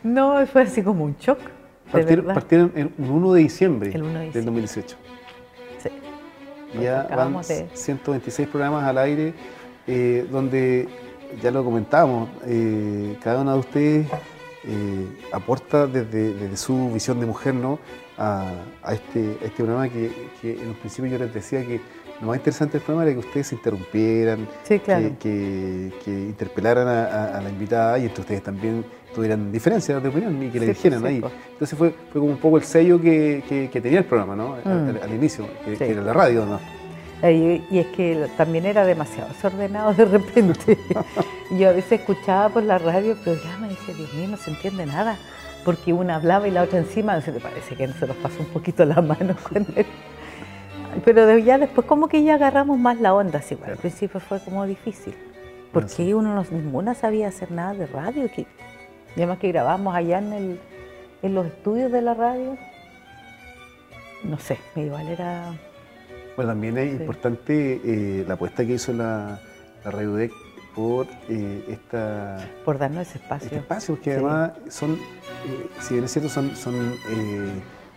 [0.02, 1.38] No fue así como un shock.
[1.92, 4.62] Partieron, el 1 de diciembre, El 1 de del diciembre.
[4.62, 4.96] 2018.
[5.83, 5.88] Sí.
[6.78, 9.35] Y ya van de- 126 programas al aire,
[9.86, 10.88] eh, donde
[11.42, 14.06] ya lo comentábamos, eh, cada una de ustedes
[14.64, 17.78] eh, aporta desde, desde su visión de mujer ¿no?
[18.18, 21.80] a, a este, a este programa que, que en un principio yo les decía que
[22.20, 27.98] lo más interesante del programa era que ustedes se interrumpieran, que, interpelaran a, la invitada
[27.98, 31.22] y entre ustedes también tuvieran diferencias de opinión y que le dijeran ahí.
[31.52, 34.56] Entonces fue, fue como un poco el sello que, tenía el programa, ¿no?
[34.62, 35.14] Al, mm.
[35.14, 36.60] inicio, que, era la radio, ¿no?
[37.22, 40.78] Y, es que también era demasiado desordenado de repente.
[41.50, 44.50] Yo a veces escuchaba por la radio el programa y decía, Dios mío, no se
[44.50, 45.18] entiende nada,
[45.64, 48.46] porque una hablaba y la otra encima, se te parece que se nos pasó un
[48.46, 49.87] poquito la mano con él.
[51.04, 54.64] Pero ya después como que ya agarramos más la onda, así, al principio fue como
[54.66, 55.14] difícil,
[55.72, 58.46] porque uno no, ninguna sabía hacer nada de radio, que, y
[59.16, 60.61] además que grabamos allá en, el,
[61.22, 62.56] en los estudios de la radio,
[64.24, 65.52] no sé, igual era
[66.40, 69.40] bueno, también es importante eh, la apuesta que hizo la,
[69.85, 70.33] Radio DEC
[70.74, 72.38] por eh, esta...
[72.64, 73.46] Por darnos ese espacio.
[73.46, 76.94] Este espacio, porque además son, eh, si bien es cierto, son, son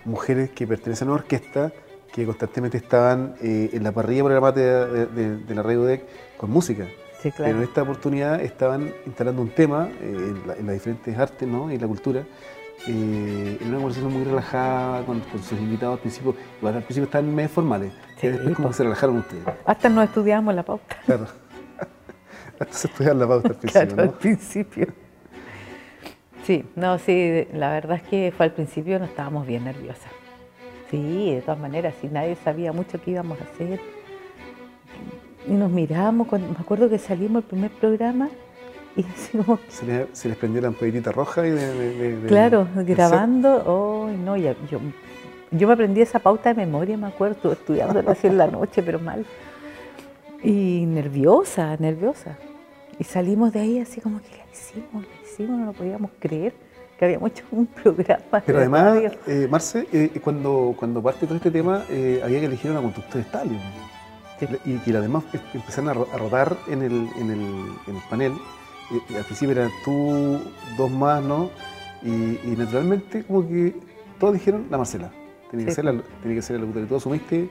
[0.05, 1.71] mujeres que pertenecen a una orquesta
[2.13, 6.05] que constantemente estaban en la parrilla programática de, de, la Radio DEC
[6.37, 6.85] con música.
[7.21, 7.51] Sí, claro.
[7.51, 11.71] Pero en esta oportunidad estaban instalando un tema en, en, las diferentes artes ¿no?
[11.71, 12.23] y la cultura
[12.87, 17.33] eh, en una conversación muy relajada con, sus invitados al principio, igual al principio estaban
[17.33, 19.43] medio formales, sí, después como se relajaron ustedes.
[19.65, 20.97] Hasta no estudiamos la pauta.
[21.05, 21.27] Claro,
[22.59, 23.87] hasta se estudiaba la pauta al principio.
[23.87, 24.87] Claro, al principio.
[26.43, 30.11] Sí, no, sí, la verdad es que fue al principio no estábamos bien nerviosas.
[30.91, 33.79] Sí, de todas maneras, si nadie sabía mucho qué íbamos a hacer.
[35.47, 38.29] Y nos miramos, me acuerdo que salimos el primer programa
[38.97, 39.05] y
[40.13, 44.53] se, les prendió la ampolletita roja y de, Claro, grabando, oh, no, yo,
[45.51, 48.99] yo me aprendí esa pauta de memoria, me acuerdo, estudiándola así en la noche, pero
[48.99, 49.25] mal.
[50.43, 52.37] Y nerviosa, nerviosa.
[52.99, 56.53] Y salimos de ahí así como que la hicimos, la hicimos, no lo podíamos creer
[56.97, 58.43] que habíamos hecho un programa.
[58.45, 62.71] Pero además, eh, Marce, eh, cuando, cuando parte todo este tema, eh, había que elegir
[62.71, 63.59] una conductora de Stalin.
[64.65, 67.41] Y que además empezaron a rodar en el, en el,
[67.87, 68.33] en el panel
[69.09, 70.39] y, al principio eran tú,
[70.77, 71.49] dos más, ¿no?
[72.03, 73.75] Y, naturalmente como que
[74.19, 75.11] todos dijeron la Marcela.
[75.49, 76.85] Tiene, que, ser la, tiene que ser la locutora.
[76.87, 77.49] ¿Tú asumiste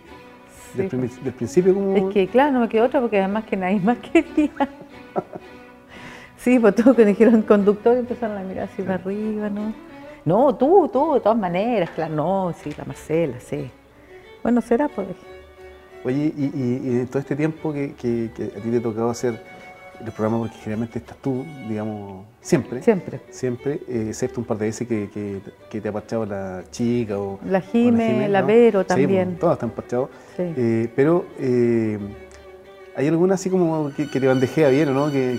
[0.75, 1.97] del, del, principio como...?
[1.97, 4.51] Es que claro, no me quedó otra porque además que nadie más quería.
[6.37, 9.73] sí, pues todos que dijeron conductor empezaron a mirar así para arriba, ¿no?
[10.25, 13.71] No, tú, tú, de todas maneras, claro, no, sí, la Marcela, sí.
[14.43, 15.09] Bueno, será pues.
[16.05, 19.41] Oye, y, y, y todo este tiempo que, que, que a ti te tocaba hacer
[20.01, 22.83] el programa porque generalmente estás tú, digamos, siempre.
[22.83, 23.21] Siempre.
[23.31, 25.41] Siempre, eh, excepto un par de veces que,
[25.71, 27.39] que, te ha parchado la chica o...
[27.45, 29.11] La Jime, la, Vero también.
[29.11, 30.11] Sí, pues, todas están parchados.
[30.39, 31.99] Eh, pero eh,
[32.97, 35.39] hay alguna así como que, te bandejea bien o no, que,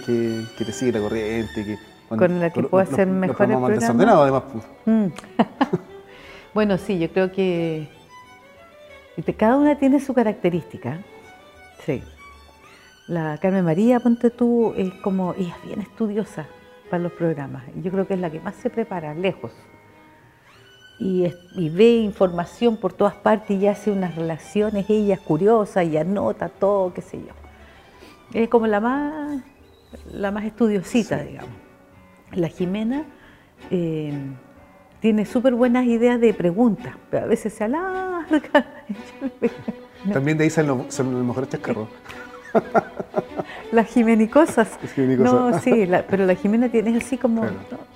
[0.58, 1.78] te sigue la corriente, que...
[2.10, 3.70] Con la que puede ser mejor el programa.
[3.70, 4.44] desordenado además.
[4.52, 4.64] Pues.
[4.86, 5.12] Mm.
[6.54, 7.88] bueno, sí, yo creo que
[9.36, 11.00] cada una tiene su característica.
[11.84, 12.04] Sí.
[13.08, 16.48] La Carmen María, ponte tú, es como, ella es bien estudiosa
[16.90, 17.64] para los programas.
[17.82, 19.52] Yo creo que es la que más se prepara, lejos.
[21.00, 21.28] Y,
[21.70, 26.94] ve información por todas partes y hace unas relaciones, ella es curiosa y anota todo,
[26.94, 27.34] qué sé yo.
[28.34, 29.42] Es como la más,
[30.12, 31.52] la más estudiosita, digamos.
[32.32, 33.04] La Jimena
[33.70, 34.14] eh,
[35.02, 38.66] tiene súper buenas ideas de preguntas, pero a veces se alarga.
[40.14, 41.90] También de ahí son los, mejores chascarros.
[43.72, 44.70] Las jimenicosas.
[45.18, 47.44] No, sí, pero la Jimena tiene así como,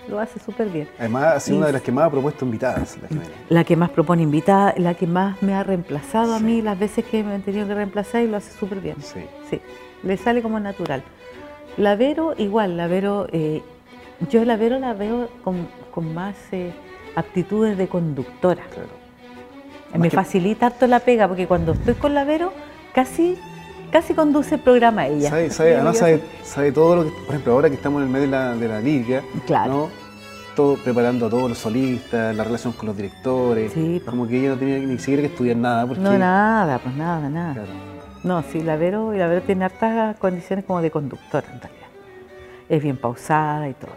[0.10, 0.88] lo hace súper bien.
[0.98, 3.30] Además, ha sido una de las que más ha propuesto invitadas, la Jimena.
[3.50, 7.06] La que más propone invitadas, la que más me ha reemplazado a mí las veces
[7.06, 8.96] que me han tenido que reemplazar y lo hace súper bien.
[9.02, 9.20] Sí.
[9.52, 9.62] Sí,
[10.02, 11.04] le sale como natural.
[11.78, 13.62] La Vero, igual, la Vero, eh,
[14.32, 15.68] yo la Vero la veo con,
[16.14, 16.74] más eh,
[17.16, 18.64] aptitudes de conductora.
[18.74, 18.90] Claro.
[19.96, 22.52] Me facilita harto la pega, porque cuando estoy con la Vero,
[22.94, 23.38] casi
[23.92, 25.30] casi conduce el programa ella.
[25.30, 26.04] Sabe, sabe, además
[26.44, 28.68] sabe, todo lo que, por ejemplo, ahora que estamos en el medio de la, de
[28.68, 29.90] la liga, claro.
[30.56, 34.10] todo preparando a todos los solistas, la relación con los directores, sí, pues.
[34.10, 35.86] como que ella no tenía ni siquiera que estudiar nada.
[35.86, 37.64] No, nada, pues nada, nada.
[38.24, 41.88] No, sí, la Vero, la Vero tiene hartas condiciones como de conductora en realidad.
[42.70, 43.92] Es bien pausada y todo.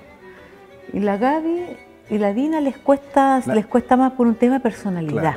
[0.93, 1.77] Y la Gaby
[2.11, 5.37] y la Dina les cuesta, les cuesta más por un tema de personalidad.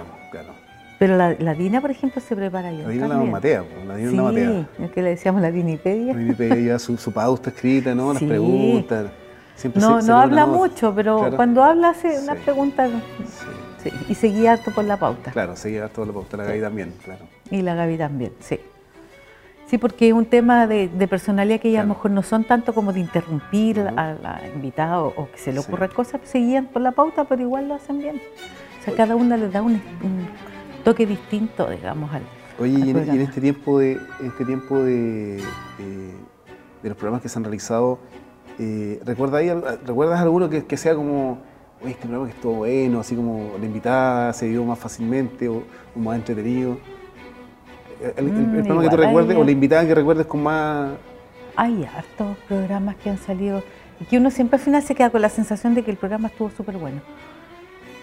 [1.03, 2.83] Pero la, Dina, por ejemplo, se prepara yo.
[2.83, 4.69] La Dina la matea, la Dina sí, la matea.
[4.79, 6.13] es que le decíamos la Dinipedia.
[6.13, 8.13] La Dinipedia, su, su pauta escrita, ¿no?
[8.13, 9.11] Las preguntas.
[9.57, 12.87] Siempre no, no habla mucho, pero cuando habla hace una pregunta
[14.07, 15.31] y seguía harto por la pauta.
[15.31, 17.25] Claro, seguía harto por la pauta, la Gaby también, claro.
[17.51, 18.61] Y la Gaby también, sí.
[19.65, 22.73] Sí, porque es un tema de, personalidad que ya a lo mejor no son tanto
[22.73, 26.93] como de interrumpir a la invitada o, que se le ocurran cosas, seguían por la
[26.93, 28.21] pauta, pero igual lo hacen bien.
[28.79, 29.81] O sea, cada una le da un
[30.83, 32.23] toque distinto, digamos, al,
[32.59, 35.37] Oye, y en, este tiempo de este tiempo de,
[35.77, 37.97] de, los programas que se han realizado,
[38.59, 41.39] eh, ¿recuerdas alguno que, sea como,
[41.81, 45.63] oye, este programa que estuvo bueno, así como la invitada se dio más fácilmente o,
[45.95, 46.77] más entretenido?
[48.17, 50.91] El, mm, programa que tú recuerdes o la invitada que recuerdes con más...
[51.55, 53.63] Hay hartos programas que han salido
[53.99, 56.27] y que uno siempre al final se queda con la sensación de que el programa
[56.27, 57.01] estuvo súper bueno.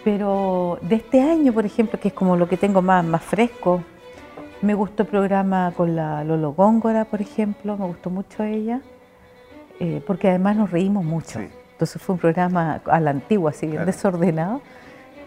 [0.03, 3.83] Pero de este año, por ejemplo, que es como lo que tengo más, más fresco,
[4.61, 8.81] me gustó el programa con la Lolo Góngora, por ejemplo, me gustó mucho ella,
[9.79, 11.39] eh, porque además nos reímos mucho.
[11.39, 14.61] Entonces fue un programa a la antigua, así bien desordenado,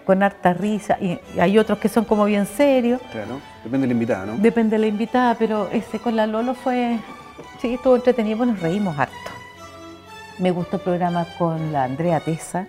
[0.04, 0.98] con harta risa.
[1.00, 3.00] Y, hay otros que son como bien serios.
[3.10, 4.36] Claro, depende de la invitada, ¿no?
[4.38, 6.98] Depende de la invitada, pero ese con la Lolo fue,
[7.60, 9.14] sí, estuvo entretenido, pues nos reímos harto.
[10.38, 12.66] Me gustó el programa con la Andrea Tesa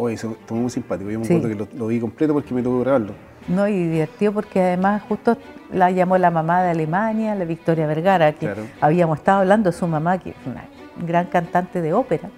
[0.00, 1.10] Oye, eso estuvo muy simpático.
[1.10, 3.14] Yo me acuerdo que lo, vi completo porque me que grabarlo.
[3.48, 5.36] No, y divertido porque además justo
[5.72, 8.48] la llamó la mamá de Alemania, la Victoria Vergara, que
[8.80, 10.66] habíamos estado hablando de su mamá, que es una
[11.04, 12.30] gran cantante de ópera,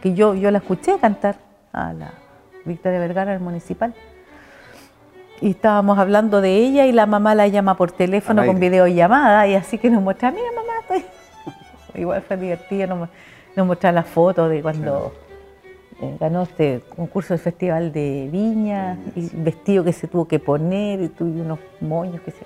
[0.00, 1.38] que yo, yo la escuché cantar
[1.72, 2.14] a la
[2.64, 3.94] Victoria Vergara, el municipal.
[5.40, 9.56] Y estábamos hablando de ella y la mamá la llama por teléfono con videollamada y
[9.56, 11.04] así que nos muestra, mira mamá, estoy...
[12.00, 13.08] Igual fue divertido, nos,
[13.56, 15.12] nos muestra las fotos de cuando...
[16.20, 21.08] ganó este concurso del Festival de Viña, y vestido que se tuvo que poner, y
[21.08, 22.44] tuvo unos moños que se...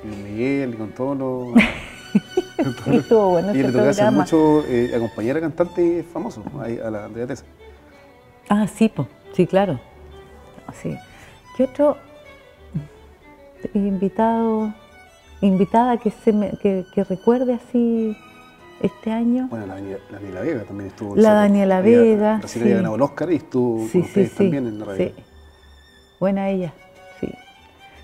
[0.00, 1.62] Con Miguel y con todos los...
[2.86, 7.04] y estuvo bueno Y le tocó hacer mucho eh, acompañar a cantantes famosos, a la
[7.04, 7.44] Andrea Tesa.
[8.48, 9.78] Ah, sí, pues, sí, claro.
[10.82, 10.96] Sí.
[11.56, 11.96] ¿Qué otro
[13.74, 14.72] invitado,
[15.40, 18.16] invitada que, se me, que, que recuerde así
[18.80, 19.48] este año.
[19.48, 21.16] Bueno, la, Daniela Vega también estuvo.
[21.16, 22.38] La Daniela Vega.
[22.40, 25.06] Recién había ganado el Oscar y estuvo sí, sí, también en la radio.
[25.08, 25.14] Sí.
[26.18, 26.72] Buena ella,
[27.20, 27.28] sí.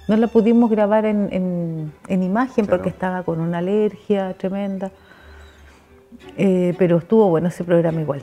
[0.09, 4.91] No la pudimos grabar en, imagen porque estaba con una alergia tremenda,
[6.37, 8.23] eh, pero estuvo bueno ese programa igual.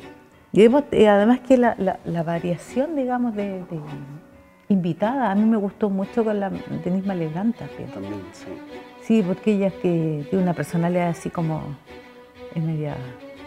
[0.51, 3.63] Y eh, además que la, variación, digamos, de,
[4.69, 6.51] invitada, a mí me gustó mucho con la
[6.83, 7.67] Denise Maleganta.
[7.93, 8.47] También, sí.
[9.01, 11.61] Sí, porque ella es que tiene una personalidad así como
[12.55, 12.95] es media,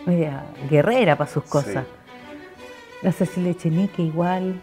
[0.07, 1.85] media guerrera para sus cosas.
[3.03, 4.61] La Cecilia Echenique igual.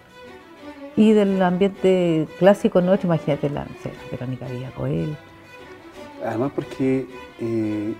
[0.95, 3.65] Y del ambiente clásico nuestro, imagínate la
[4.11, 5.17] Verónica Villacoel.
[6.23, 7.07] Además porque
[7.39, 7.93] eh,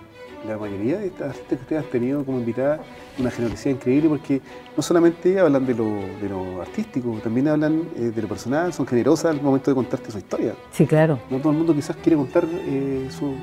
[0.47, 2.81] la mayoría de estas artistas que ustedes han tenido como invitada,
[3.17, 4.41] una generosidad increíble porque
[4.75, 5.85] no solamente hablan de lo,
[6.21, 10.11] de lo artístico, también hablan eh, de lo personal, son generosas al momento de contarte
[10.11, 10.53] su historia.
[10.71, 11.19] Sí, claro.
[11.29, 13.33] No todo el mundo quizás quiere contar eh, su,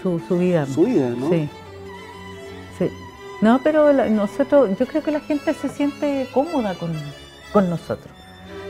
[0.00, 0.66] su, su, vida.
[0.66, 1.30] Su vida, ¿no?
[1.30, 1.48] Sí.
[3.40, 8.12] No, pero nosotros, yo creo que la gente se siente cómoda con, nosotros.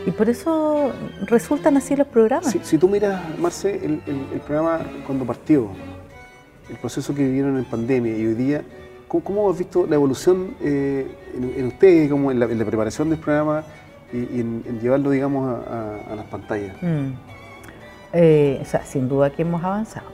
[0.07, 0.93] Y por eso
[1.23, 2.57] resultan así los programas.
[2.63, 4.01] Si, tú miras, Marce, el,
[4.47, 5.69] programa cuando partió,
[6.71, 8.63] el proceso que vivieron en pandemia y hoy día,
[9.09, 13.65] ¿cómo, has visto la evolución eh, en, ustedes, como en la, preparación del programa
[14.13, 16.77] y, en, llevarlo, digamos, a, las pantallas?
[16.81, 17.13] Mm.
[18.13, 20.07] Eh, o sea, sin duda que hemos avanzado,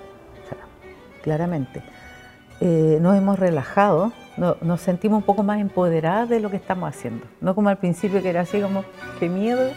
[1.22, 1.82] claramente.
[2.60, 7.26] Eh, nos hemos relajado, nos sentimos un poco más empoderadas de lo que estamos haciendo.
[7.40, 8.84] No como al principio que era así como,
[9.18, 9.70] qué miedo,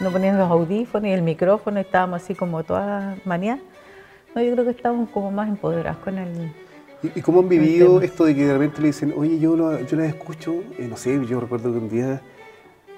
[0.00, 3.58] no ponían los audífonos y el micrófono, estábamos así como todas manías.
[4.34, 6.52] No, yo creo que estamos como más empoderadas con el...
[7.02, 10.08] ¿Y, cómo han vivido esto de que de repente le dicen, oye, yo, yo las
[10.08, 12.20] escucho, eh, no sé, yo recuerdo que un día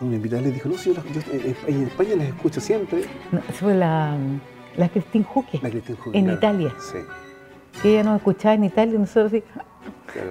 [0.01, 1.03] un invitado les dijo, no, sí, yo,
[1.33, 3.05] eh, en España las escucho siempre.
[3.31, 4.17] No, fue la,
[4.77, 6.75] la Christine Huque, la Christine Huque en Italia.
[6.79, 6.99] Sí
[7.83, 9.45] que ella nos escuchaba en Italia y nosotros así,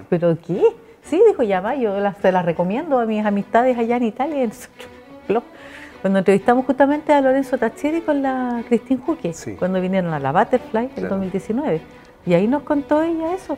[0.10, 0.62] ¿pero qué?
[1.04, 4.50] Sí, dijo, ya va, yo se las recomiendo a mis amistades allá en Italia.
[6.02, 10.92] Cuando entrevistamos justamente a Lorenzo Tachieri con la Cristín Juque, cuando vinieron a la Butterfly
[10.96, 11.82] en 2019.
[12.26, 13.58] Y ahí nos contó ella eso.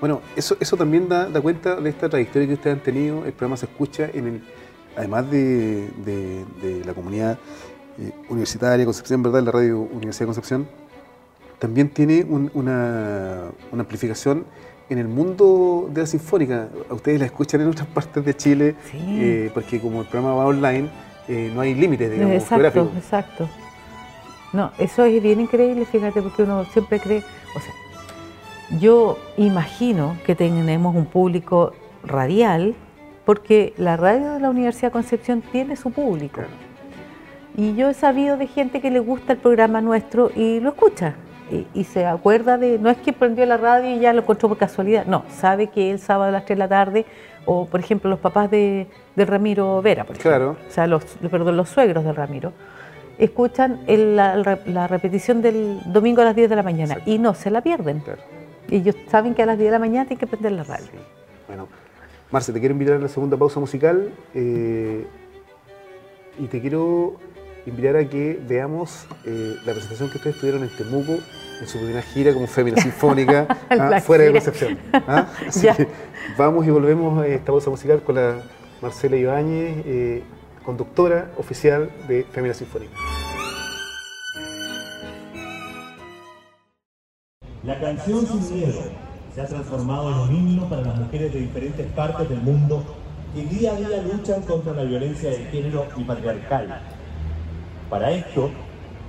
[0.00, 3.24] Bueno, eso, eso también da, cuenta de esta trayectoria que ustedes han tenido.
[3.24, 4.42] El programa se escucha en el,
[4.96, 7.38] además de, la comunidad
[7.98, 9.42] eh, universitaria Concepción, ¿verdad?
[9.42, 10.68] La radio Universidad de Concepción
[11.58, 14.44] también tiene una, amplificación
[14.88, 16.68] en el mundo de la sinfónica.
[16.90, 20.46] A ustedes la escuchan en otras partes de Chile, eh, porque como el programa va
[20.46, 20.88] online,
[21.28, 22.96] eh, no hay límites, digamos, exacto, geográficos.
[22.96, 23.48] Exacto.
[24.52, 27.22] No, eso es bien increíble, fíjate, porque uno siempre cree,
[27.54, 31.72] o sea, yo imagino que tenemos un público
[32.04, 32.74] radial,
[33.24, 36.42] porque la radio de la Universidad de Concepción tiene su público.
[37.56, 41.16] Y yo he sabido de gente que le gusta el programa nuestro y lo escucha
[41.50, 44.58] y, se acuerda de, no es que prendió la radio y ya lo encontró por
[44.58, 47.06] casualidad, no, sabe que el sábado a las 3 de la tarde,
[47.44, 50.56] o por ejemplo los papás de, Ramiro Vera, por claro.
[50.68, 52.52] o sea, los, perdón, los suegros de Ramiro,
[53.18, 57.60] escuchan la, repetición del domingo a las 10 de la mañana y no se la
[57.60, 58.02] pierden.
[58.68, 60.86] Y ellos saben que a las 10 de la mañana tienen que prender la radio.
[61.46, 61.68] Bueno,
[62.30, 65.06] Marce, te quiero invitar a la segunda pausa musical eh,
[66.38, 67.16] y te quiero
[67.66, 71.18] invitar a que veamos eh, la presentación que ustedes tuvieron en Temuco
[71.60, 74.78] en su primera gira como Fémina Sinfónica, ah, fuera de Concepción.
[74.92, 75.28] ¿ah?
[75.48, 75.88] Así que
[76.36, 78.36] vamos y volvemos a esta pausa musical con la
[78.80, 80.22] Marcela Ibáñez, eh,
[80.64, 82.94] conductora oficial de Fémina Sinfónica.
[87.64, 88.80] La canción Sin Miedo
[89.34, 92.84] se ha transformado en un himno para las mujeres de diferentes partes del mundo
[93.34, 96.80] que día a día luchan contra la violencia de género y patriarcal.
[97.90, 98.50] Para esto,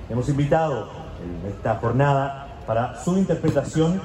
[0.07, 0.89] hemos invitado
[1.23, 4.01] en esta jornada para su interpretación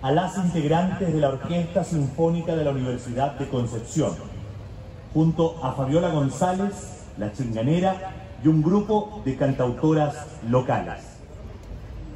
[0.00, 4.16] a las integrantes de la Orquesta Sinfónica de la Universidad de Concepción,
[5.12, 11.02] junto a Fabiola González, la chinganera, y un grupo de cantautoras locales.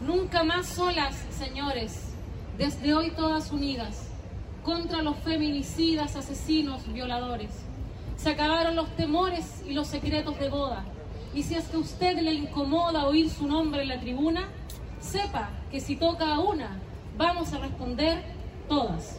[0.06, 2.14] Nunca más solas, señores,
[2.56, 4.08] desde hoy todas unidas,
[4.62, 7.50] contra los feminicidas, asesinos, violadores.
[8.16, 10.84] Se acabaron los temores y los secretos de boda.
[11.34, 14.48] Y si es que a usted le incomoda oír su nombre en la tribuna,
[15.00, 16.78] sepa que si toca a una,
[17.16, 18.22] vamos a responder
[18.68, 19.18] todas.